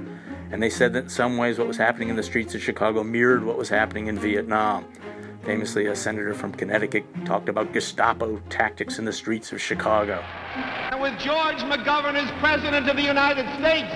And 0.52 0.62
they 0.62 0.70
said 0.70 0.92
that 0.94 1.04
in 1.04 1.08
some 1.08 1.36
ways 1.36 1.58
what 1.58 1.68
was 1.68 1.76
happening 1.76 2.08
in 2.08 2.16
the 2.16 2.22
streets 2.22 2.54
of 2.54 2.62
Chicago 2.62 3.04
mirrored 3.04 3.44
what 3.44 3.56
was 3.56 3.68
happening 3.68 4.08
in 4.08 4.18
Vietnam. 4.18 4.84
Famously, 5.44 5.86
a 5.86 5.96
senator 5.96 6.34
from 6.34 6.52
Connecticut 6.52 7.04
talked 7.24 7.48
about 7.48 7.72
Gestapo 7.72 8.40
tactics 8.50 8.98
in 8.98 9.06
the 9.06 9.12
streets 9.12 9.52
of 9.52 9.60
Chicago. 9.60 10.22
With 11.00 11.18
George 11.18 11.56
McGovern 11.62 12.14
as 12.14 12.30
President 12.40 12.88
of 12.88 12.96
the 12.96 13.02
United 13.02 13.46
States, 13.58 13.90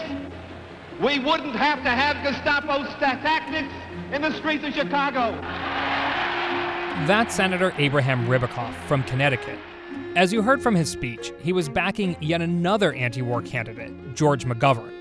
we 1.02 1.18
wouldn't 1.18 1.54
have 1.54 1.82
to 1.82 1.90
have 1.90 2.16
Gestapo 2.24 2.84
tactics 2.98 3.74
in 4.12 4.22
the 4.22 4.32
streets 4.38 4.64
of 4.64 4.72
Chicago. 4.72 5.32
That's 7.06 7.34
Senator 7.34 7.74
Abraham 7.76 8.26
Ribicoff 8.26 8.72
from 8.86 9.02
Connecticut. 9.02 9.58
As 10.16 10.32
you 10.32 10.40
heard 10.40 10.62
from 10.62 10.74
his 10.74 10.88
speech, 10.88 11.32
he 11.42 11.52
was 11.52 11.68
backing 11.68 12.16
yet 12.20 12.40
another 12.40 12.94
anti 12.94 13.20
war 13.20 13.42
candidate, 13.42 13.92
George 14.14 14.46
McGovern. 14.46 14.92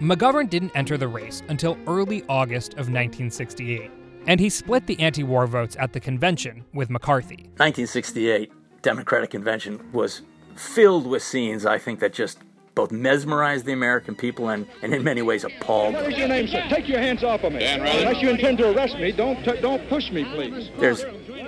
McGovern 0.00 0.50
didn't 0.50 0.72
enter 0.74 0.98
the 0.98 1.08
race 1.08 1.42
until 1.48 1.78
early 1.86 2.24
August 2.28 2.72
of 2.72 2.88
1968 2.88 3.90
and 4.26 4.40
he 4.40 4.48
split 4.48 4.86
the 4.86 4.98
anti 5.00 5.22
war 5.22 5.46
votes 5.46 5.76
at 5.78 5.92
the 5.92 6.00
convention 6.00 6.64
with 6.72 6.90
McCarthy. 6.90 7.50
1968 7.56 8.52
Democratic 8.82 9.30
Convention 9.30 9.80
was 9.92 10.22
filled 10.54 11.06
with 11.06 11.22
scenes, 11.22 11.66
I 11.66 11.78
think, 11.78 12.00
that 12.00 12.12
just 12.12 12.38
both 12.76 12.92
mesmerized 12.92 13.64
the 13.64 13.72
American 13.72 14.14
people 14.14 14.50
and, 14.50 14.66
and 14.82 14.94
in 14.94 15.02
many 15.02 15.22
ways 15.22 15.44
appalled 15.44 15.94
them. 15.94 16.02
What 16.02 16.12
is 16.12 16.18
your 16.18 16.28
name, 16.28 16.46
sir? 16.46 16.62
Take 16.68 16.86
your 16.88 17.00
hands 17.00 17.24
off 17.24 17.42
of 17.42 17.52
me. 17.52 17.64
Unless 17.64 18.20
you 18.22 18.28
intend 18.28 18.58
to 18.58 18.70
arrest 18.70 18.98
me, 18.98 19.12
don't, 19.12 19.42
t- 19.42 19.60
don't 19.60 19.88
push 19.88 20.12
me, 20.12 20.24
please. 20.24 20.70
There's 20.78 21.02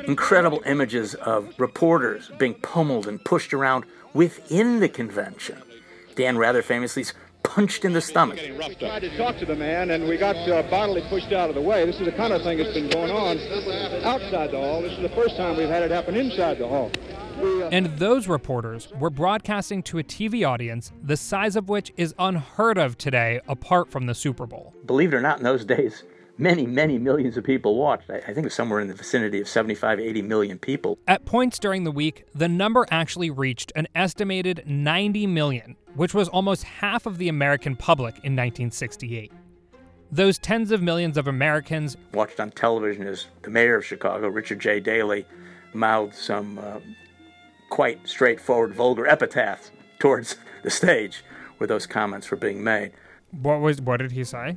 incredible 0.07 0.63
images 0.65 1.15
of 1.17 1.55
reporters 1.59 2.31
being 2.39 2.55
pummeled 2.55 3.07
and 3.07 3.23
pushed 3.23 3.53
around 3.53 3.85
within 4.15 4.81
the 4.81 4.89
convention. 4.89 5.63
Dan 6.15 6.39
Rather 6.39 6.63
famously 6.63 7.05
punched 7.49 7.87
in 7.87 7.95
the 7.95 8.01
stomach. 8.01 8.39
I 8.39 8.75
tried 8.75 9.01
to 9.01 9.17
talk 9.17 9.39
to 9.39 9.47
the 9.47 9.57
man, 9.57 9.91
and 9.91 10.07
we 10.07 10.19
got 10.19 10.37
uh, 10.37 10.63
bodily 10.65 11.03
pushed 11.09 11.33
out 11.33 11.49
of 11.49 11.55
the 11.55 11.63
way. 11.63 11.87
This 11.87 11.99
is 11.99 12.05
the 12.05 12.13
kind 12.13 12.35
of 12.35 12.43
thing 12.43 12.59
that's 12.59 12.75
been 12.75 12.91
going 12.91 13.11
on 13.11 13.39
outside 14.05 14.51
the 14.51 14.59
hall. 14.59 14.83
This 14.83 14.93
is 14.93 15.01
the 15.01 15.09
first 15.11 15.35
time 15.37 15.57
we've 15.57 15.69
had 15.69 15.83
it 15.83 15.91
happen 15.91 16.15
inside 16.15 16.59
the 16.59 16.69
hall. 16.69 16.91
We, 17.41 17.63
uh... 17.63 17.71
And 17.71 17.87
those 17.99 18.29
reporters 18.29 18.89
were 19.01 19.09
broadcasting 19.09 19.83
to 19.85 19.99
a 19.99 20.05
TV 20.05 20.47
audience 20.47 20.93
the 21.03 21.17
size 21.17 21.57
of 21.57 21.71
which 21.71 21.91
is 21.97 22.15
unheard 22.19 22.77
of 22.77 22.99
today 22.99 23.41
apart 23.49 23.91
from 23.91 24.05
the 24.05 24.15
Super 24.15 24.47
Bowl. 24.47 24.75
Believe 24.85 25.15
it 25.15 25.17
or 25.17 25.23
not, 25.23 25.39
in 25.39 25.45
those 25.45 25.65
days, 25.65 26.05
many, 26.37 26.67
many 26.67 26.99
millions 26.99 27.39
of 27.39 27.45
people 27.45 27.77
watched. 27.77 28.11
I 28.11 28.21
think 28.21 28.39
it 28.39 28.45
was 28.45 28.55
somewhere 28.55 28.81
in 28.81 28.89
the 28.89 28.95
vicinity 28.95 29.41
of 29.41 29.49
75, 29.49 30.01
80 30.01 30.21
million 30.21 30.59
people. 30.59 30.99
At 31.09 31.25
points 31.25 31.59
during 31.59 31.85
the 31.85 31.93
week, 31.93 32.27
the 32.35 32.49
number 32.49 32.87
actually 32.91 33.31
reached 33.31 33.73
an 33.75 33.89
estimated 33.95 34.65
90 34.67 35.27
million, 35.29 35.77
which 35.99 36.15
was 36.15 36.29
almost 36.29 36.63
half 36.63 37.07
of 37.07 37.19
the 37.19 37.29
American 37.29 37.75
public 37.75 38.15
in 38.19 38.37
1968. 38.37 39.33
Those 40.13 40.39
tens 40.39 40.71
of 40.71 40.81
millions 40.81 41.19
of 41.19 41.27
Americans 41.27 41.97
watched 42.15 42.39
on 42.39 42.53
television 42.53 43.05
as 43.09 43.27
the 43.43 43.51
mayor 43.51 43.77
of 43.77 43.85
Chicago, 43.85 44.29
Richard 44.29 44.61
J. 44.61 44.79
Daley, 44.79 45.27
mouthed 45.75 46.15
some 46.15 46.57
uh, 46.61 46.79
quite 47.69 48.07
straightforward, 48.07 48.75
vulgar 48.75 49.09
epitaphs 49.09 49.73
towards 49.99 50.37
the 50.63 50.71
stage 50.71 51.25
where 51.59 51.67
those 51.67 51.85
comments 51.85 52.31
were 52.31 52.37
being 52.37 52.63
made. 52.63 52.93
What 53.33 53.61
was 53.61 53.81
what 53.81 53.97
did 53.97 54.13
he 54.13 54.23
say? 54.23 54.57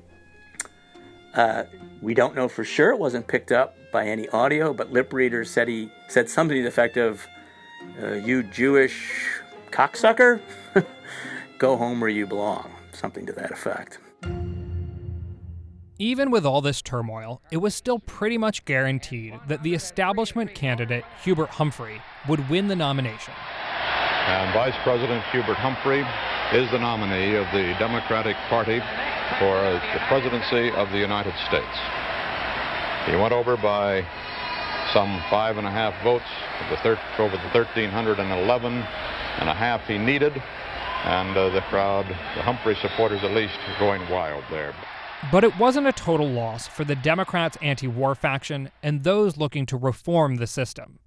Uh, 1.34 1.64
we 2.04 2.14
don't 2.14 2.36
know 2.36 2.50
for 2.50 2.64
sure. 2.64 2.92
It 2.92 3.00
wasn't 3.00 3.28
picked 3.28 3.52
up 3.52 3.76
by 3.92 4.06
any 4.06 4.30
audio, 4.30 4.74
but 4.74 4.94
lip 4.94 5.12
readers 5.12 5.50
said 5.50 5.68
he 5.68 5.92
said 6.08 6.30
something 6.30 6.56
to 6.56 6.62
the 6.62 6.68
effect 6.68 6.98
of, 6.98 7.26
uh, 8.02 8.14
"You 8.14 8.44
Jewish 8.44 9.41
cocksucker, 9.72 10.42
go 11.58 11.78
home 11.78 12.00
where 12.00 12.10
you 12.10 12.28
belong." 12.28 12.72
Something 12.92 13.26
to 13.26 13.34
that 13.34 13.52
effect. 13.52 14.00
Even 15.98 16.32
with 16.32 16.46
all 16.48 16.62
this 16.62 16.82
turmoil, 16.82 17.44
it 17.52 17.58
was 17.58 17.76
still 17.76 18.00
pretty 18.00 18.38
much 18.38 18.66
guaranteed 18.66 19.40
that 19.48 19.62
the 19.62 19.76
establishment 19.76 20.56
candidate 20.56 21.06
Hubert 21.24 21.50
Humphrey 21.50 22.02
would 22.28 22.50
win 22.50 22.68
the 22.68 22.76
nomination. 22.76 23.36
And 24.26 24.52
Vice 24.54 24.74
President 24.82 25.24
Hubert 25.26 25.58
Humphrey 25.58 26.02
is 26.58 26.70
the 26.72 26.80
nominee 26.80 27.36
of 27.36 27.46
the 27.54 27.76
Democratic 27.78 28.36
Party 28.50 28.80
for 29.38 29.62
the 29.94 30.02
presidency 30.08 30.72
of 30.76 30.90
the 30.92 30.98
United 30.98 31.34
States. 31.48 31.78
He 33.06 33.16
went 33.16 33.32
over 33.32 33.56
by 33.56 34.06
some 34.94 35.22
five 35.30 35.58
and 35.58 35.68
a 35.68 35.72
half 35.72 35.94
votes 36.04 36.26
the 36.70 36.78
thir- 36.78 37.00
over 37.20 37.38
the 37.38 37.50
1,311 37.54 38.84
and 39.40 39.50
a 39.50 39.54
half 39.54 39.86
he 39.88 39.98
needed, 39.98 40.34
and 41.04 41.36
uh, 41.36 41.50
the 41.50 41.62
crowd, 41.62 42.06
the 42.08 42.42
Humphrey 42.42 42.76
supporters 42.82 43.24
at 43.24 43.32
least, 43.32 43.54
going 43.80 44.08
wild 44.10 44.44
there. 44.50 44.74
But 45.32 45.44
it 45.44 45.58
wasn't 45.60 45.88
a 45.88 45.92
total 45.92 46.28
loss 46.28 46.68
for 46.68 46.84
the 46.84 46.96
Democrats' 46.96 47.58
anti 47.62 47.88
war 47.88 48.16
faction 48.16 48.72
and 48.82 49.04
those 49.04 49.38
looking 49.38 49.66
to 49.68 49.78
reform 49.78 50.38
the 50.38 50.48
system. 50.48 51.00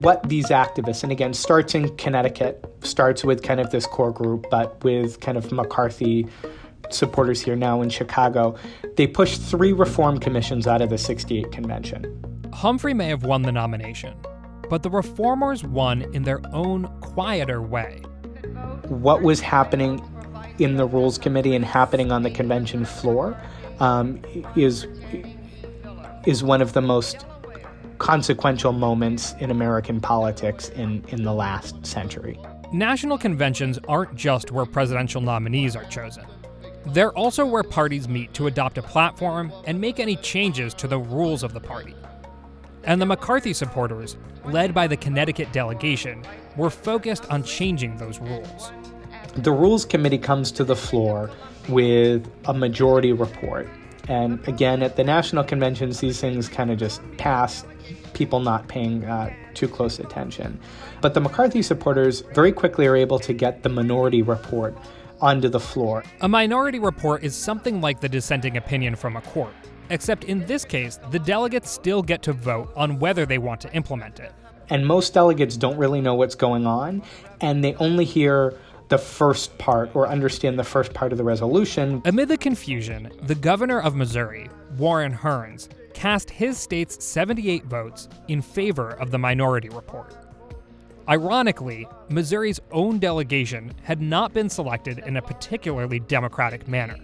What 0.00 0.28
these 0.28 0.48
activists, 0.48 1.02
and 1.04 1.12
again, 1.12 1.32
starts 1.32 1.74
in 1.74 1.96
Connecticut, 1.96 2.64
starts 2.82 3.24
with 3.24 3.42
kind 3.42 3.60
of 3.60 3.70
this 3.70 3.86
core 3.86 4.10
group, 4.10 4.46
but 4.50 4.82
with 4.82 5.20
kind 5.20 5.38
of 5.38 5.50
McCarthy 5.52 6.26
supporters 6.90 7.40
here 7.40 7.56
now 7.56 7.80
in 7.82 7.88
Chicago, 7.88 8.56
they 8.96 9.06
pushed 9.06 9.40
three 9.40 9.72
reform 9.72 10.18
commissions 10.18 10.66
out 10.66 10.82
of 10.82 10.90
the 10.90 10.98
68 10.98 11.52
convention. 11.52 12.22
Humphrey 12.52 12.94
may 12.94 13.08
have 13.08 13.24
won 13.24 13.42
the 13.42 13.52
nomination, 13.52 14.14
but 14.68 14.82
the 14.82 14.90
reformers 14.90 15.64
won 15.64 16.02
in 16.14 16.22
their 16.22 16.40
own 16.52 16.86
quieter 17.00 17.60
way. 17.60 17.98
What 18.88 19.22
was 19.22 19.40
happening 19.40 20.02
in 20.58 20.76
the 20.76 20.86
Rules 20.86 21.18
Committee 21.18 21.54
and 21.54 21.64
happening 21.64 22.12
on 22.12 22.22
the 22.22 22.30
convention 22.30 22.84
floor 22.84 23.40
um, 23.80 24.20
is 24.56 24.86
is 26.26 26.44
one 26.44 26.62
of 26.62 26.72
the 26.72 26.80
most 26.80 27.26
consequential 27.98 28.72
moments 28.72 29.34
in 29.40 29.50
American 29.50 30.00
politics 30.00 30.68
in, 30.70 31.04
in 31.08 31.22
the 31.22 31.32
last 31.32 31.84
century. 31.84 32.38
National 32.72 33.18
conventions 33.18 33.78
aren't 33.88 34.14
just 34.14 34.50
where 34.50 34.66
presidential 34.66 35.20
nominees 35.20 35.76
are 35.76 35.84
chosen. 35.84 36.24
They're 36.86 37.12
also 37.12 37.46
where 37.46 37.62
parties 37.62 38.08
meet 38.08 38.34
to 38.34 38.46
adopt 38.46 38.78
a 38.78 38.82
platform 38.82 39.52
and 39.66 39.80
make 39.80 40.00
any 40.00 40.16
changes 40.16 40.74
to 40.74 40.88
the 40.88 40.98
rules 40.98 41.42
of 41.42 41.52
the 41.52 41.60
party. 41.60 41.94
And 42.84 43.00
the 43.00 43.06
McCarthy 43.06 43.52
supporters, 43.52 44.16
led 44.44 44.74
by 44.74 44.86
the 44.86 44.96
Connecticut 44.96 45.52
delegation, 45.52 46.24
were 46.56 46.70
focused 46.70 47.30
on 47.30 47.44
changing 47.44 47.96
those 47.96 48.18
rules. 48.18 48.72
The 49.34 49.52
Rules 49.52 49.84
Committee 49.84 50.18
comes 50.18 50.50
to 50.52 50.64
the 50.64 50.76
floor 50.76 51.30
with 51.68 52.28
a 52.46 52.54
majority 52.54 53.12
report. 53.12 53.68
And 54.08 54.46
again, 54.48 54.82
at 54.82 54.96
the 54.96 55.04
national 55.04 55.44
conventions, 55.44 56.00
these 56.00 56.20
things 56.20 56.48
kind 56.48 56.70
of 56.70 56.78
just 56.78 57.00
pass, 57.18 57.64
people 58.14 58.40
not 58.40 58.66
paying 58.66 59.04
uh, 59.04 59.32
too 59.54 59.68
close 59.68 60.00
attention. 60.00 60.58
But 61.00 61.14
the 61.14 61.20
McCarthy 61.20 61.62
supporters 61.62 62.22
very 62.34 62.52
quickly 62.52 62.86
are 62.88 62.96
able 62.96 63.20
to 63.20 63.32
get 63.32 63.62
the 63.62 63.68
minority 63.68 64.22
report 64.22 64.76
onto 65.20 65.48
the 65.48 65.60
floor. 65.60 66.02
A 66.20 66.28
minority 66.28 66.80
report 66.80 67.22
is 67.22 67.34
something 67.36 67.80
like 67.80 68.00
the 68.00 68.08
dissenting 68.08 68.56
opinion 68.56 68.96
from 68.96 69.16
a 69.16 69.20
court, 69.20 69.54
except 69.90 70.24
in 70.24 70.46
this 70.46 70.64
case, 70.64 70.98
the 71.10 71.18
delegates 71.18 71.70
still 71.70 72.02
get 72.02 72.22
to 72.22 72.32
vote 72.32 72.72
on 72.76 72.98
whether 72.98 73.26
they 73.26 73.38
want 73.38 73.60
to 73.62 73.72
implement 73.74 74.20
it. 74.20 74.32
And 74.70 74.86
most 74.86 75.14
delegates 75.14 75.56
don't 75.56 75.76
really 75.76 76.00
know 76.00 76.14
what's 76.14 76.34
going 76.34 76.66
on, 76.66 77.02
and 77.40 77.62
they 77.62 77.74
only 77.74 78.04
hear 78.04 78.58
the 78.88 78.98
first 78.98 79.56
part 79.58 79.94
or 79.94 80.06
understand 80.06 80.58
the 80.58 80.64
first 80.64 80.92
part 80.92 81.12
of 81.12 81.18
the 81.18 81.24
resolution. 81.24 82.02
Amid 82.04 82.28
the 82.28 82.36
confusion, 82.36 83.10
the 83.22 83.34
governor 83.34 83.80
of 83.80 83.94
Missouri, 83.94 84.50
Warren 84.76 85.14
Hearnes, 85.14 85.68
cast 85.94 86.30
his 86.30 86.58
state's 86.58 87.02
78 87.04 87.64
votes 87.64 88.08
in 88.28 88.42
favor 88.42 88.90
of 88.90 89.10
the 89.10 89.18
minority 89.18 89.68
report. 89.68 90.14
Ironically, 91.08 91.88
Missouri's 92.10 92.60
own 92.70 92.98
delegation 92.98 93.72
had 93.82 94.00
not 94.00 94.32
been 94.32 94.48
selected 94.48 94.98
in 95.00 95.16
a 95.16 95.22
particularly 95.22 95.98
democratic 95.98 96.68
manner. 96.68 96.96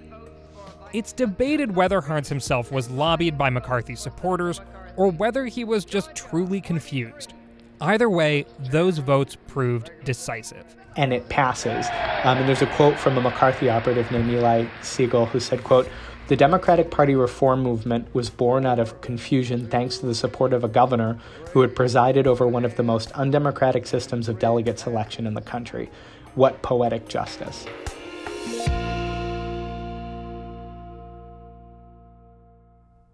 It's 0.92 1.12
debated 1.12 1.76
whether 1.76 2.00
Hearnes 2.00 2.28
himself 2.28 2.72
was 2.72 2.90
lobbied 2.90 3.36
by 3.36 3.50
McCarthy's 3.50 4.00
supporters 4.00 4.60
or 4.96 5.10
whether 5.10 5.44
he 5.44 5.62
was 5.64 5.84
just 5.84 6.14
truly 6.14 6.60
confused. 6.60 7.34
Either 7.80 8.08
way, 8.08 8.46
those 8.70 8.98
votes 8.98 9.36
proved 9.46 9.90
decisive. 10.04 10.76
And 10.96 11.12
it 11.12 11.28
passes. 11.28 11.86
Um, 12.24 12.38
and 12.38 12.48
there's 12.48 12.62
a 12.62 12.66
quote 12.74 12.98
from 12.98 13.18
a 13.18 13.20
McCarthy 13.20 13.68
operative 13.68 14.10
named 14.10 14.30
Eli 14.30 14.64
Segal 14.80 15.28
who 15.28 15.40
said, 15.40 15.62
quote, 15.62 15.88
the 16.28 16.36
Democratic 16.36 16.90
Party 16.90 17.14
reform 17.14 17.62
movement 17.62 18.12
was 18.14 18.28
born 18.28 18.66
out 18.66 18.78
of 18.78 19.00
confusion 19.00 19.68
thanks 19.68 19.98
to 19.98 20.06
the 20.06 20.14
support 20.14 20.52
of 20.52 20.64
a 20.64 20.68
governor 20.68 21.18
who 21.52 21.60
had 21.60 21.76
presided 21.76 22.26
over 22.26 22.46
one 22.46 22.64
of 22.64 22.76
the 22.76 22.82
most 22.82 23.12
undemocratic 23.12 23.86
systems 23.86 24.28
of 24.28 24.38
delegate 24.38 24.78
selection 24.78 25.26
in 25.26 25.34
the 25.34 25.40
country. 25.40 25.90
What 26.34 26.60
poetic 26.62 27.08
justice. 27.08 27.66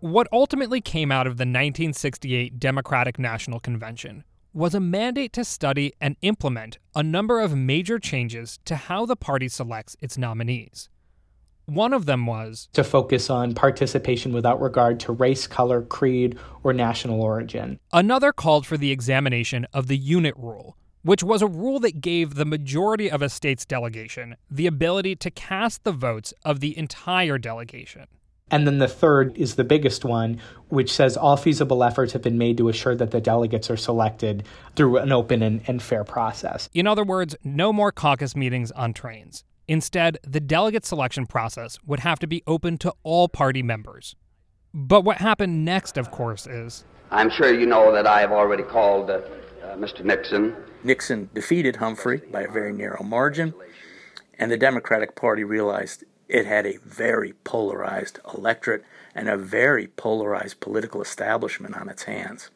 What 0.05 0.29
ultimately 0.31 0.83
came 0.83 1.11
out 1.11 1.27
of 1.27 1.39
the 1.39 1.45
1968 1.45 2.61
Democratic 2.61 3.19
National 3.19 3.59
Convention 3.59 4.23
was 4.53 4.75
a 4.75 4.79
mandate 4.79 5.33
to 5.33 5.47
study 5.47 5.95
and 5.99 6.17
implement 6.21 6.77
a 6.95 7.03
number 7.03 7.41
of 7.41 7.57
major 7.57 7.99
changes 7.99 8.59
to 8.67 8.77
how 8.77 9.07
the 9.07 9.17
party 9.17 9.49
selects 9.49 9.97
its 10.03 10.19
nominees. 10.19 10.91
One 11.65 11.95
of 11.95 12.05
them 12.05 12.27
was 12.27 12.69
to 12.75 12.85
focus 12.85 13.31
on 13.31 13.55
participation 13.55 14.35
without 14.35 14.61
regard 14.61 15.01
to 15.01 15.13
race, 15.13 15.47
color, 15.47 15.81
creed, 15.81 16.39
or 16.63 16.75
national 16.75 17.23
origin. 17.23 17.81
Another 17.91 18.31
called 18.31 18.67
for 18.67 18.77
the 18.77 18.91
examination 18.91 19.67
of 19.73 19.87
the 19.87 19.97
unit 19.97 20.35
rule, 20.37 20.77
which 21.01 21.23
was 21.23 21.41
a 21.41 21.47
rule 21.47 21.81
that 21.81 22.03
gave 22.03 22.35
the 22.35 22.45
majority 22.45 23.11
of 23.11 23.23
a 23.23 23.31
state's 23.31 23.65
delegation 23.65 24.37
the 24.51 24.67
ability 24.67 25.17
to 25.17 25.31
cast 25.31 25.83
the 25.83 25.93
votes 25.93 26.35
of 26.45 26.61
the 26.61 26.77
entire 26.77 27.39
delegation. 27.39 28.05
And 28.51 28.67
then 28.67 28.79
the 28.79 28.89
third 28.89 29.37
is 29.37 29.57
the 29.57 29.65
biggest 29.65 30.05
one, 30.05 30.41
which 30.69 30.93
says 30.93 31.17
all 31.17 31.37
feasible 31.37 31.83
efforts 31.83 32.13
have 32.13 32.23
been 32.23 32.39
made 32.39 32.57
to 32.59 32.69
assure 32.69 32.95
that 32.95 33.11
the 33.11 33.21
delegates 33.21 33.71
are 33.71 33.77
selected 33.77 34.45
through 34.77 34.99
an 34.99 35.13
open 35.13 35.43
and, 35.43 35.63
and 35.67 35.83
fair 35.83 36.05
process. 36.05 36.69
In 36.75 36.87
other 36.87 37.05
words, 37.05 37.35
no 37.43 37.73
more 37.73 37.91
caucus 37.91 38.37
meetings 38.37 38.71
on 38.73 38.93
trains. 38.93 39.45
Instead, 39.67 40.19
the 40.23 40.41
delegate 40.41 40.85
selection 40.85 41.27
process 41.27 41.79
would 41.87 42.01
have 42.01 42.19
to 42.19 42.27
be 42.27 42.43
open 42.47 42.77
to 42.79 42.93
all 43.03 43.29
party 43.29 43.63
members. 43.63 44.15
But 44.75 45.03
what 45.03 45.19
happened 45.19 45.65
next, 45.65 45.97
of 45.97 46.11
course, 46.11 46.47
is. 46.47 46.85
I'm 47.11 47.31
sure 47.31 47.53
you 47.53 47.67
know 47.67 47.93
that 47.93 48.07
I 48.07 48.21
have 48.21 48.33
already 48.33 48.63
called 48.63 49.09
uh, 49.09 49.21
uh, 49.63 49.77
Mr. 49.77 50.05
Nixon. 50.05 50.55
Nixon 50.83 51.31
defeated 51.35 51.77
Humphrey 51.77 52.19
by 52.31 52.43
a 52.43 52.51
very 52.51 52.73
narrow 52.73 53.03
margin, 53.03 53.55
and 54.39 54.51
the 54.51 54.59
Democratic 54.59 55.17
Party 55.17 55.45
realized 55.45 56.05
it 56.35 56.47
had 56.47 56.67
a 56.67 56.79
very 56.85 57.33
polarized 57.45 58.19
electorate 58.35 58.85
and 59.15 59.29
a 59.29 59.37
very 59.37 59.87
polarized 59.87 60.59
political 60.59 61.01
establishment 61.01 61.77
on 61.77 61.89
its 61.89 62.03
hands. 62.03 62.51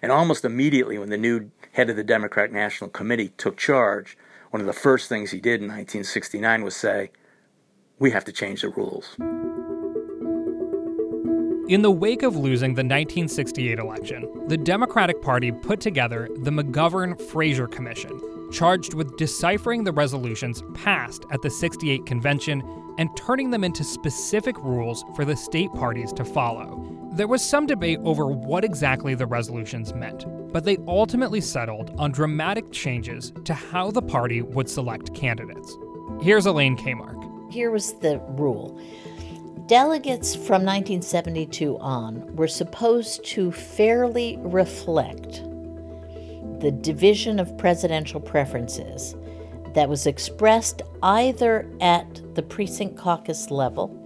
And 0.00 0.10
almost 0.10 0.42
immediately, 0.42 0.96
when 0.96 1.10
the 1.10 1.18
new 1.18 1.50
head 1.72 1.90
of 1.90 1.96
the 1.96 2.02
Democratic 2.02 2.50
National 2.50 2.88
Committee 2.88 3.34
took 3.36 3.58
charge, 3.58 4.16
one 4.52 4.62
of 4.62 4.66
the 4.66 4.72
first 4.72 5.10
things 5.10 5.32
he 5.32 5.38
did 5.38 5.60
in 5.60 5.68
1969 5.68 6.64
was 6.64 6.74
say, 6.74 7.10
We 7.98 8.10
have 8.12 8.24
to 8.24 8.32
change 8.32 8.62
the 8.62 8.70
rules. 8.70 9.14
In 11.68 11.82
the 11.82 11.90
wake 11.90 12.22
of 12.22 12.34
losing 12.34 12.70
the 12.70 12.82
1968 12.82 13.78
election, 13.78 14.48
the 14.48 14.56
Democratic 14.56 15.20
Party 15.20 15.52
put 15.52 15.78
together 15.78 16.26
the 16.38 16.50
McGovern 16.50 17.20
Fraser 17.20 17.68
Commission, 17.68 18.18
charged 18.50 18.94
with 18.94 19.18
deciphering 19.18 19.84
the 19.84 19.92
resolutions 19.92 20.64
passed 20.72 21.26
at 21.30 21.42
the 21.42 21.50
68 21.50 22.06
convention 22.06 22.62
and 22.98 23.14
turning 23.16 23.50
them 23.50 23.64
into 23.64 23.84
specific 23.84 24.56
rules 24.58 25.04
for 25.14 25.24
the 25.24 25.36
state 25.36 25.72
parties 25.72 26.12
to 26.14 26.24
follow. 26.24 26.84
There 27.12 27.28
was 27.28 27.42
some 27.42 27.66
debate 27.66 28.00
over 28.04 28.26
what 28.26 28.64
exactly 28.64 29.14
the 29.14 29.26
resolutions 29.26 29.92
meant, 29.94 30.24
but 30.52 30.64
they 30.64 30.78
ultimately 30.86 31.40
settled 31.40 31.94
on 31.98 32.12
dramatic 32.12 32.70
changes 32.72 33.32
to 33.44 33.54
how 33.54 33.90
the 33.90 34.02
party 34.02 34.42
would 34.42 34.68
select 34.68 35.14
candidates. 35.14 35.76
Here's 36.22 36.46
Elaine 36.46 36.76
Kamarck. 36.76 37.52
Here 37.52 37.70
was 37.70 37.94
the 37.94 38.20
rule. 38.28 38.80
Delegates 39.66 40.34
from 40.34 40.64
1972 40.64 41.78
on 41.78 42.34
were 42.36 42.48
supposed 42.48 43.24
to 43.24 43.52
fairly 43.52 44.36
reflect 44.40 45.42
the 46.60 46.70
division 46.70 47.40
of 47.40 47.56
presidential 47.56 48.20
preferences 48.20 49.14
that 49.74 49.88
was 49.88 50.06
expressed 50.06 50.82
either 51.02 51.70
at 51.80 52.34
the 52.34 52.42
precinct 52.42 52.96
caucus 52.96 53.50
level 53.50 53.96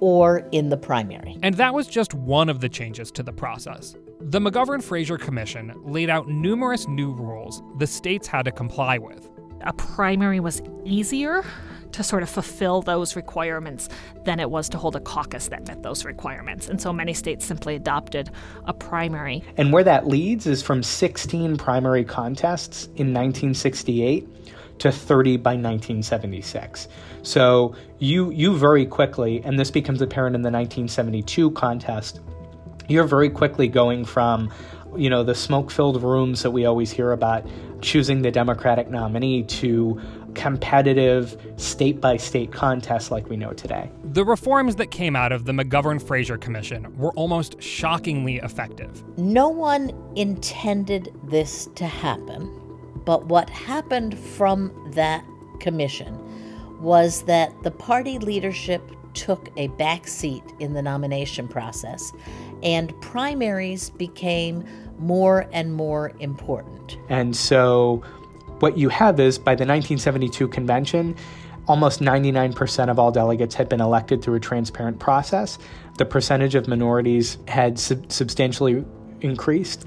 or 0.00 0.48
in 0.52 0.68
the 0.68 0.76
primary. 0.76 1.36
And 1.42 1.54
that 1.56 1.74
was 1.74 1.86
just 1.86 2.14
one 2.14 2.48
of 2.48 2.60
the 2.60 2.68
changes 2.68 3.10
to 3.12 3.22
the 3.22 3.32
process. 3.32 3.94
The 4.20 4.40
McGovern 4.40 4.82
Fraser 4.82 5.18
Commission 5.18 5.72
laid 5.84 6.10
out 6.10 6.28
numerous 6.28 6.86
new 6.88 7.12
rules 7.12 7.62
the 7.78 7.86
states 7.86 8.26
had 8.26 8.44
to 8.44 8.52
comply 8.52 8.98
with. 8.98 9.28
A 9.62 9.72
primary 9.72 10.40
was 10.40 10.62
easier 10.84 11.44
to 11.92 12.02
sort 12.02 12.22
of 12.22 12.28
fulfill 12.28 12.82
those 12.82 13.16
requirements 13.16 13.88
than 14.24 14.40
it 14.40 14.50
was 14.50 14.68
to 14.68 14.78
hold 14.78 14.96
a 14.96 15.00
caucus 15.00 15.48
that 15.48 15.66
met 15.66 15.82
those 15.82 16.04
requirements. 16.04 16.68
And 16.68 16.80
so 16.80 16.92
many 16.92 17.14
states 17.14 17.44
simply 17.44 17.74
adopted 17.74 18.30
a 18.66 18.72
primary. 18.72 19.42
And 19.56 19.72
where 19.72 19.84
that 19.84 20.06
leads 20.06 20.46
is 20.46 20.62
from 20.62 20.82
16 20.82 21.56
primary 21.56 22.04
contests 22.04 22.86
in 22.86 23.12
1968 23.12 24.39
to 24.80 24.90
30 24.90 25.36
by 25.38 25.50
1976. 25.50 26.88
So 27.22 27.74
you 27.98 28.30
you 28.30 28.56
very 28.56 28.84
quickly, 28.86 29.42
and 29.44 29.58
this 29.58 29.70
becomes 29.70 30.02
apparent 30.02 30.34
in 30.34 30.42
the 30.42 30.50
1972 30.50 31.50
contest, 31.52 32.20
you're 32.88 33.04
very 33.06 33.30
quickly 33.30 33.68
going 33.68 34.04
from 34.04 34.52
you 34.96 35.08
know 35.08 35.22
the 35.22 35.34
smoke-filled 35.34 36.02
rooms 36.02 36.42
that 36.42 36.50
we 36.50 36.64
always 36.64 36.90
hear 36.90 37.12
about 37.12 37.46
choosing 37.80 38.22
the 38.22 38.30
democratic 38.30 38.90
nominee 38.90 39.42
to 39.44 40.00
competitive 40.34 41.36
state 41.56 42.00
by 42.00 42.16
state 42.16 42.52
contests 42.52 43.10
like 43.10 43.28
we 43.28 43.36
know 43.36 43.52
today. 43.52 43.90
The 44.12 44.24
reforms 44.24 44.76
that 44.76 44.90
came 44.90 45.16
out 45.16 45.32
of 45.32 45.44
the 45.44 45.52
McGovern 45.52 46.04
Fraser 46.04 46.38
Commission 46.38 46.96
were 46.96 47.12
almost 47.12 47.60
shockingly 47.62 48.36
effective. 48.36 49.02
No 49.18 49.48
one 49.48 49.92
intended 50.16 51.12
this 51.24 51.68
to 51.74 51.86
happen, 51.86 52.48
but 53.10 53.26
what 53.26 53.50
happened 53.50 54.16
from 54.16 54.70
that 54.92 55.24
commission 55.58 56.16
was 56.80 57.22
that 57.22 57.52
the 57.64 57.70
party 57.72 58.20
leadership 58.20 58.88
took 59.14 59.48
a 59.56 59.66
back 59.66 60.06
seat 60.06 60.44
in 60.60 60.74
the 60.74 60.80
nomination 60.80 61.48
process, 61.48 62.12
and 62.62 62.94
primaries 63.00 63.90
became 63.90 64.64
more 65.00 65.48
and 65.52 65.74
more 65.74 66.12
important. 66.20 66.98
And 67.08 67.34
so, 67.34 68.00
what 68.60 68.78
you 68.78 68.88
have 68.90 69.18
is 69.18 69.40
by 69.40 69.56
the 69.56 69.66
1972 69.66 70.46
convention, 70.46 71.16
almost 71.66 71.98
99% 71.98 72.90
of 72.90 73.00
all 73.00 73.10
delegates 73.10 73.56
had 73.56 73.68
been 73.68 73.80
elected 73.80 74.22
through 74.22 74.36
a 74.36 74.40
transparent 74.40 75.00
process. 75.00 75.58
The 75.98 76.06
percentage 76.06 76.54
of 76.54 76.68
minorities 76.68 77.38
had 77.48 77.76
sub- 77.76 78.12
substantially 78.12 78.84
increased, 79.20 79.84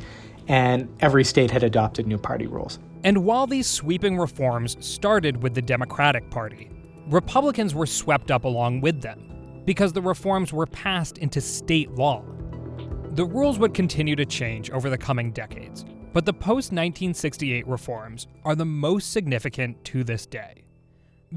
and 0.50 0.94
every 1.00 1.24
state 1.24 1.52
had 1.52 1.64
adopted 1.64 2.06
new 2.06 2.18
party 2.18 2.48
rules. 2.48 2.80
And 3.04 3.26
while 3.26 3.48
these 3.48 3.68
sweeping 3.68 4.18
reforms 4.18 4.78
started 4.80 5.44
with 5.44 5.54
the 5.54 5.62
Democratic 5.62 6.30
Party, 6.30 6.70
Republicans 7.08 7.76
were 7.76 7.86
swept 7.86 8.32
up 8.32 8.46
along 8.46 8.80
with 8.80 9.02
them 9.02 9.62
because 9.66 9.92
the 9.92 10.02
reforms 10.02 10.54
were 10.54 10.66
passed 10.66 11.18
into 11.18 11.42
state 11.42 11.92
law. 11.92 12.24
The 13.12 13.26
rules 13.26 13.60
would 13.60 13.74
continue 13.74 14.16
to 14.16 14.26
change 14.26 14.70
over 14.72 14.90
the 14.90 14.98
coming 14.98 15.32
decades, 15.32 15.84
but 16.14 16.26
the 16.26 16.34
post 16.34 16.72
1968 16.72 17.68
reforms 17.68 18.28
are 18.46 18.56
the 18.56 18.66
most 18.66 19.12
significant 19.12 19.84
to 19.86 20.04
this 20.04 20.26
day. 20.26 20.64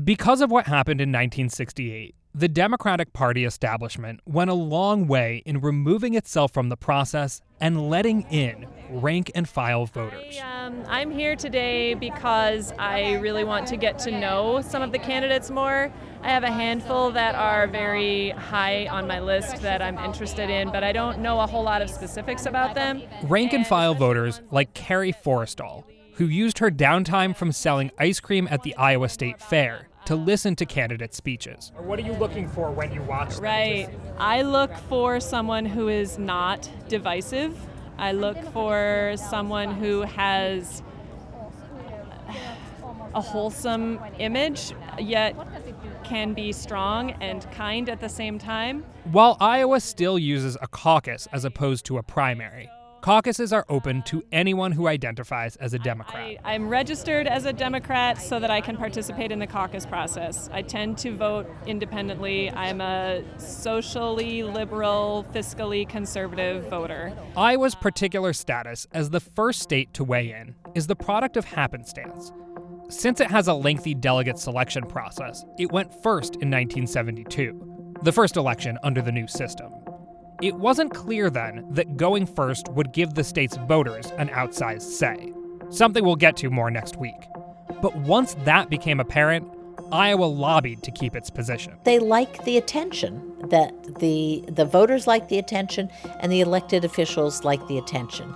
Because 0.05 0.43
of 0.43 0.51
what 0.51 0.67
happened 0.67 1.01
in 1.01 1.09
1968, 1.09 2.15
the 2.35 2.49
Democratic 2.49 3.13
Party 3.13 3.45
establishment 3.45 4.21
went 4.27 4.51
a 4.51 4.55
long 4.55 5.07
way 5.07 5.43
in 5.47 5.61
removing 5.61 6.15
itself 6.15 6.53
from 6.53 6.69
the 6.69 6.77
process 6.77 7.41
and 7.61 7.89
letting 7.89 8.23
in 8.31 8.67
rank 8.91 9.31
and 9.35 9.49
file 9.49 9.87
voters. 9.87 10.39
I, 10.43 10.67
um, 10.67 10.85
I'm 10.89 11.11
here 11.11 11.37
today 11.37 11.95
because 11.95 12.73
I 12.79 13.15
really 13.15 13.45
want 13.45 13.67
to 13.69 13.77
get 13.77 13.99
to 14.01 14.11
know 14.11 14.61
some 14.63 14.83
of 14.83 14.93
the 14.93 14.99
candidates 14.99 15.51
more. 15.51 15.93
I 16.23 16.29
have 16.29 16.45
a 16.45 16.51
handful 16.51 17.11
that 17.13 17.35
are 17.35 17.67
very 17.67 18.31
high 18.31 18.87
on 18.89 19.07
my 19.07 19.21
list 19.21 19.63
that 19.63 19.83
I'm 19.83 19.99
interested 19.99 20.51
in, 20.51 20.71
but 20.71 20.83
I 20.83 20.93
don't 20.93 21.21
know 21.21 21.41
a 21.41 21.47
whole 21.47 21.63
lot 21.63 21.83
of 21.83 21.91
specifics 21.91 22.47
about 22.47 22.75
them. 22.75 23.03
Rank 23.25 23.53
and 23.53 23.67
file 23.67 23.95
voters 23.95 24.41
like 24.51 24.75
Carrie 24.75 25.13
Forrestall, 25.13 25.85
who 26.15 26.27
used 26.27 26.59
her 26.59 26.71
downtime 26.71 27.37
from 27.37 27.53
selling 27.53 27.91
ice 27.99 28.21
cream 28.21 28.49
at 28.51 28.63
the 28.63 28.75
Iowa 28.77 29.09
State 29.09 29.41
Fair 29.41 29.89
to 30.07 30.17
listen 30.17 30.57
to 30.57 30.67
candidate 30.67 31.15
speeches. 31.15 31.73
What 31.77 31.99
are 31.99 32.03
you 32.03 32.15
looking 32.15 32.49
for 32.49 32.71
when 32.71 32.93
you 32.93 33.03
watch? 33.03 33.37
Right. 33.37 33.89
I 34.19 34.43
look 34.43 34.75
for 34.89 35.21
someone 35.21 35.67
who 35.67 35.89
is 35.89 36.19
not 36.19 36.71
divisive. 36.89 37.57
I 37.99 38.13
look 38.13 38.37
for 38.53 39.15
someone 39.17 39.75
who 39.75 40.03
has 40.03 40.83
a 43.15 43.21
wholesome 43.21 43.99
image, 44.19 44.75
yet 44.99 45.35
can 46.05 46.35
be 46.35 46.53
strong 46.53 47.13
and 47.23 47.51
kind 47.51 47.89
at 47.89 47.99
the 47.99 48.09
same 48.09 48.39
time. 48.39 48.85
While 49.05 49.37
Iowa 49.41 49.81
still 49.81 50.19
uses 50.19 50.57
a 50.61 50.69
caucus 50.69 51.27
as 51.33 51.45
opposed 51.45 51.87
to 51.87 51.99
a 51.99 52.03
primary, 52.03 52.69
Caucuses 53.07 53.53
are 53.53 53.65
open 53.69 54.03
to 54.03 54.21
anyone 54.33 54.73
who 54.73 54.89
identifies 54.89 55.55
as 55.55 55.73
a 55.73 55.79
Democrat. 55.79 56.39
I, 56.43 56.55
am 56.57 56.69
registered 56.69 57.29
as 57.29 57.45
a 57.45 57.53
Democrat 57.53 58.21
so 58.21 58.41
that 58.41 58.51
I 58.51 58.61
can 58.61 58.77
participate 58.77 59.31
in 59.31 59.39
the 59.39 59.47
caucus 59.47 59.87
process. 59.87 60.51
I 60.53 60.63
tend 60.63 60.99
to 60.99 61.15
vote 61.15 61.49
independently. 61.69 62.51
I'm 62.51 62.81
a 62.81 63.23
socially 63.39 64.43
liberal, 64.43 65.25
fiscally 65.33 65.89
conservative 65.89 66.69
voter. 66.69 67.17
Iowa's 67.37 67.77
particular 67.77 68.33
status 68.33 68.89
as 68.91 69.11
the 69.11 69.21
first 69.21 69.61
state 69.61 69.95
to 69.95 70.03
weigh 70.03 70.33
in 70.33 70.57
is 70.75 70.89
the 70.89 70.97
product 70.97 71.37
of 71.37 71.45
happenstance. 71.45 72.33
Since 72.89 73.21
it 73.21 73.31
has 73.31 73.47
a 73.47 73.55
lengthy 73.55 73.95
delegate 73.95 74.41
selection 74.41 74.85
process, 74.85 75.45
it 75.61 75.71
went 75.71 75.93
first 76.03 76.35
in 76.43 76.51
1972, 76.51 77.95
the 78.03 78.11
first 78.11 78.37
election 78.37 78.81
under 78.83 79.01
the 79.01 79.13
new 79.13 79.29
system. 79.29 79.71
It 80.43 80.55
wasn't 80.55 80.93
clear 80.93 81.31
then 81.31 81.67
that 81.71 81.97
going 81.97 82.27
first 82.27 82.69
would 82.73 82.93
give 82.93 83.15
the 83.15 83.25
state's 83.25 83.57
voters 83.57 84.11
an 84.19 84.29
outsized 84.29 84.83
say, 84.83 85.33
something 85.71 86.05
we'll 86.05 86.17
get 86.17 86.37
to 86.39 86.51
more 86.51 86.71
next 86.71 86.99
week. 86.99 87.27
But 87.81 87.97
once 87.97 88.35
that 88.45 88.69
became 88.69 89.01
apparent, 89.01 89.51
Iowa 89.91 90.25
lobbied 90.25 90.83
to 90.83 90.91
keep 90.91 91.17
its 91.17 91.31
position. 91.31 91.77
They 91.85 91.99
like 91.99 92.45
the 92.45 92.59
attention 92.59 93.49
that 93.49 93.99
the 93.99 94.45
the 94.49 94.65
voters 94.67 95.07
like 95.07 95.29
the 95.29 95.39
attention 95.39 95.91
and 96.21 96.31
the 96.31 96.41
elected 96.41 96.85
officials 96.85 97.45
like 97.45 97.67
the 97.67 97.79
attention. 97.79 98.35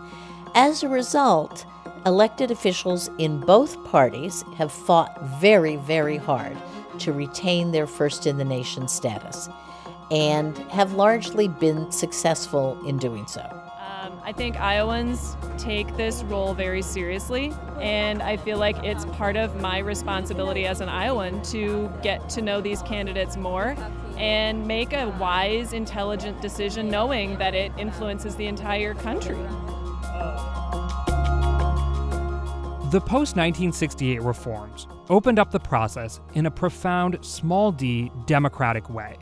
As 0.55 0.83
a 0.83 0.89
result, 0.89 1.67
elected 2.07 2.51
officials 2.51 3.11
in 3.19 3.41
both 3.41 3.83
parties 3.85 4.43
have 4.57 4.73
fought 4.73 5.21
very 5.41 5.77
very 5.77 6.17
hard 6.17 6.57
to 7.01 7.13
retain 7.13 7.73
their 7.73 7.87
first 7.87 8.27
in 8.27 8.39
the 8.39 8.45
nation 8.45 8.89
status 8.89 9.49
and 10.11 10.57
have 10.71 10.93
largely 10.95 11.49
been 11.49 11.91
successful 11.91 12.79
in 12.87 12.99
doing 12.99 13.27
so. 13.27 13.43
Um, 13.43 14.21
I 14.25 14.33
think 14.33 14.57
Iowans 14.57 15.37
take 15.59 15.97
this 15.97 16.23
role 16.25 16.55
very 16.55 16.83
seriously, 16.83 17.53
and 17.81 18.23
I 18.23 18.37
feel 18.37 18.59
like 18.59 18.83
it's 18.83 19.05
part 19.07 19.37
of 19.37 19.61
my 19.61 19.79
responsibility 19.79 20.67
as 20.67 20.81
an 20.81 20.89
Iowan 20.89 21.43
to 21.45 21.93
get 22.03 22.29
to 22.31 22.43
know 22.43 22.61
these 22.61 22.83
candidates 22.83 23.37
more 23.37 23.77
and 24.17 24.67
make 24.67 24.93
a 24.93 25.09
wise, 25.21 25.73
intelligent 25.73 26.41
decision 26.41 26.91
knowing 26.91 27.39
that 27.39 27.55
it 27.55 27.73
influences 27.79 28.37
the 28.37 28.47
entire 28.47 28.95
country. 28.95 29.39
The 32.91 33.01
post 33.01 33.37
1968 33.37 34.21
reforms 34.21 34.89
opened 35.09 35.39
up 35.39 35.53
the 35.53 35.61
process 35.61 36.21
in 36.35 36.47
a 36.47 36.51
profound, 36.51 37.19
small 37.25 37.71
d 37.71 38.11
democratic 38.27 38.91
way. 38.91 39.17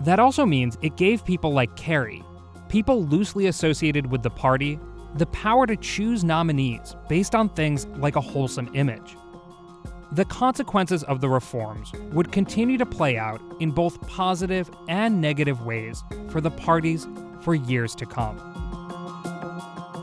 That 0.00 0.18
also 0.18 0.46
means 0.46 0.78
it 0.80 0.96
gave 0.96 1.24
people 1.24 1.52
like 1.52 1.76
Kerry, 1.76 2.22
people 2.68 3.04
loosely 3.04 3.46
associated 3.46 4.10
with 4.10 4.22
the 4.22 4.30
party, 4.30 4.78
the 5.16 5.26
power 5.26 5.66
to 5.66 5.76
choose 5.76 6.24
nominees 6.24 6.96
based 7.08 7.34
on 7.34 7.50
things 7.50 7.86
like 7.96 8.16
a 8.16 8.20
wholesome 8.20 8.70
image. 8.74 9.16
The 10.12 10.24
consequences 10.24 11.04
of 11.04 11.20
the 11.20 11.28
reforms 11.28 11.92
would 12.12 12.32
continue 12.32 12.78
to 12.78 12.86
play 12.86 13.18
out 13.18 13.40
in 13.60 13.70
both 13.70 14.00
positive 14.08 14.70
and 14.88 15.20
negative 15.20 15.62
ways 15.66 16.02
for 16.30 16.40
the 16.40 16.50
parties 16.50 17.06
for 17.42 17.54
years 17.54 17.94
to 17.96 18.06
come. 18.06 18.38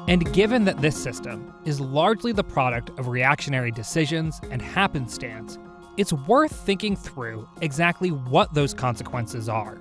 And 0.08 0.32
given 0.32 0.64
that 0.66 0.80
this 0.80 0.96
system 0.96 1.54
is 1.66 1.82
largely 1.82 2.32
the 2.32 2.44
product 2.44 2.98
of 2.98 3.08
reactionary 3.08 3.72
decisions 3.72 4.40
and 4.52 4.62
happenstance, 4.62 5.58
it's 5.98 6.14
worth 6.14 6.56
thinking 6.56 6.96
through 6.96 7.48
exactly 7.62 8.12
what 8.12 8.54
those 8.54 8.74
consequences 8.74 9.50
are. 9.50 9.80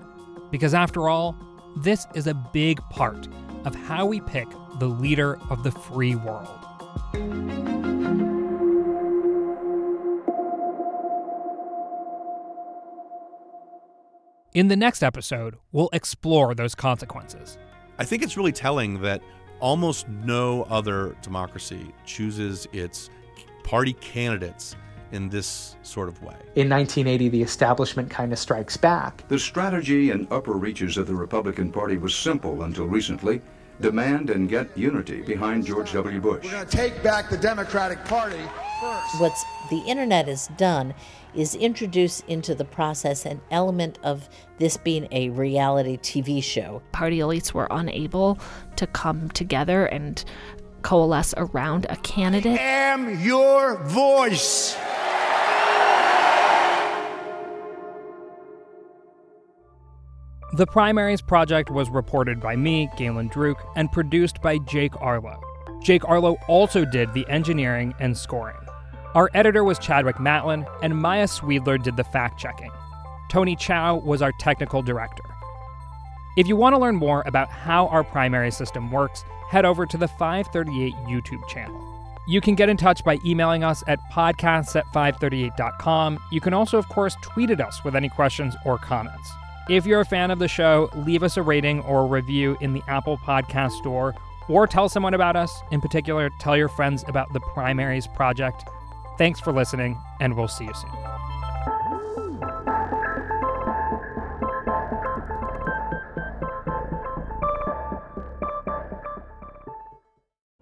Because 0.50 0.72
after 0.72 1.08
all, 1.10 1.36
this 1.76 2.06
is 2.14 2.26
a 2.26 2.32
big 2.32 2.80
part 2.88 3.28
of 3.66 3.74
how 3.74 4.06
we 4.06 4.20
pick 4.22 4.48
the 4.78 4.86
leader 4.86 5.38
of 5.50 5.62
the 5.62 5.70
free 5.70 6.14
world. 6.14 6.48
In 14.54 14.68
the 14.68 14.76
next 14.76 15.02
episode, 15.02 15.56
we'll 15.72 15.90
explore 15.92 16.54
those 16.54 16.74
consequences. 16.74 17.58
I 17.98 18.06
think 18.06 18.22
it's 18.22 18.38
really 18.38 18.52
telling 18.52 19.02
that 19.02 19.20
almost 19.60 20.08
no 20.08 20.62
other 20.64 21.14
democracy 21.20 21.92
chooses 22.06 22.66
its 22.72 23.10
party 23.64 23.92
candidates 23.94 24.76
in 25.12 25.28
this 25.28 25.76
sort 25.82 26.08
of 26.08 26.20
way. 26.22 26.36
In 26.54 26.68
1980, 26.68 27.28
the 27.28 27.42
establishment 27.42 28.10
kind 28.10 28.32
of 28.32 28.38
strikes 28.38 28.76
back. 28.76 29.26
The 29.28 29.38
strategy 29.38 30.10
in 30.10 30.26
upper 30.30 30.52
reaches 30.52 30.96
of 30.96 31.06
the 31.06 31.14
Republican 31.14 31.72
Party 31.72 31.96
was 31.96 32.14
simple 32.14 32.62
until 32.62 32.86
recently 32.86 33.42
demand 33.80 34.30
and 34.30 34.48
get 34.48 34.76
unity 34.76 35.22
behind 35.22 35.66
George 35.66 35.92
W. 35.92 36.20
Bush. 36.20 36.44
We're 36.44 36.50
going 36.52 36.66
to 36.66 36.76
take 36.76 37.02
back 37.02 37.28
the 37.28 37.36
Democratic 37.36 38.04
Party 38.04 38.40
first. 38.80 39.20
What's 39.20 39.44
the 39.70 39.78
internet 39.80 40.28
has 40.28 40.48
done 40.56 40.94
is 41.34 41.54
introduce 41.54 42.20
into 42.20 42.54
the 42.54 42.64
process 42.64 43.26
an 43.26 43.40
element 43.50 43.98
of 44.02 44.28
this 44.58 44.76
being 44.76 45.06
a 45.10 45.28
reality 45.30 45.98
TV 45.98 46.42
show. 46.42 46.80
Party 46.92 47.18
elites 47.18 47.52
were 47.52 47.68
unable 47.70 48.38
to 48.76 48.86
come 48.86 49.28
together 49.30 49.86
and 49.86 50.24
coalesce 50.86 51.34
around 51.36 51.84
a 51.90 51.96
candidate. 51.96 52.60
I 52.60 52.62
am 52.62 53.20
your 53.20 53.76
voice. 53.82 54.76
The 60.52 60.64
Primaries 60.64 61.20
Project 61.20 61.70
was 61.70 61.90
reported 61.90 62.40
by 62.40 62.54
me, 62.54 62.88
Galen 62.96 63.30
Druke, 63.30 63.60
and 63.74 63.90
produced 63.90 64.40
by 64.40 64.58
Jake 64.58 64.92
Arlo. 65.00 65.40
Jake 65.82 66.08
Arlo 66.08 66.36
also 66.46 66.84
did 66.84 67.12
the 67.12 67.26
engineering 67.28 67.92
and 67.98 68.16
scoring. 68.16 68.56
Our 69.16 69.28
editor 69.34 69.64
was 69.64 69.80
Chadwick 69.80 70.16
Matlin, 70.16 70.64
and 70.82 70.96
Maya 70.96 71.26
Sweedler 71.26 71.82
did 71.82 71.96
the 71.96 72.04
fact 72.04 72.38
checking. 72.38 72.70
Tony 73.28 73.56
Chow 73.56 73.96
was 73.96 74.22
our 74.22 74.32
technical 74.38 74.82
director. 74.82 75.24
If 76.36 76.46
you 76.46 76.54
want 76.54 76.76
to 76.76 76.80
learn 76.80 76.94
more 76.94 77.24
about 77.26 77.48
how 77.48 77.88
our 77.88 78.04
primary 78.04 78.52
system 78.52 78.92
works, 78.92 79.24
head 79.48 79.64
over 79.64 79.86
to 79.86 79.96
the 79.96 80.08
538 80.08 80.94
YouTube 81.06 81.46
channel. 81.48 81.82
You 82.28 82.40
can 82.40 82.56
get 82.56 82.68
in 82.68 82.76
touch 82.76 83.04
by 83.04 83.18
emailing 83.24 83.62
us 83.62 83.84
at 83.86 84.00
podcasts 84.10 84.74
at 84.74 84.84
538.com. 84.86 86.18
You 86.32 86.40
can 86.40 86.52
also, 86.52 86.76
of 86.76 86.88
course, 86.88 87.16
tweet 87.22 87.50
at 87.50 87.60
us 87.60 87.84
with 87.84 87.94
any 87.94 88.08
questions 88.08 88.56
or 88.64 88.78
comments. 88.78 89.30
If 89.68 89.86
you're 89.86 90.00
a 90.00 90.04
fan 90.04 90.30
of 90.30 90.38
the 90.38 90.48
show, 90.48 90.90
leave 90.94 91.22
us 91.22 91.36
a 91.36 91.42
rating 91.42 91.80
or 91.82 92.00
a 92.02 92.06
review 92.06 92.56
in 92.60 92.72
the 92.72 92.82
Apple 92.88 93.18
Podcast 93.18 93.72
Store 93.72 94.14
or 94.48 94.66
tell 94.66 94.88
someone 94.88 95.14
about 95.14 95.36
us. 95.36 95.60
In 95.70 95.80
particular, 95.80 96.30
tell 96.40 96.56
your 96.56 96.68
friends 96.68 97.04
about 97.08 97.32
the 97.32 97.40
Primaries 97.40 98.06
Project. 98.06 98.64
Thanks 99.18 99.40
for 99.40 99.52
listening, 99.52 99.96
and 100.20 100.36
we'll 100.36 100.48
see 100.48 100.64
you 100.64 100.74
soon. 100.74 101.15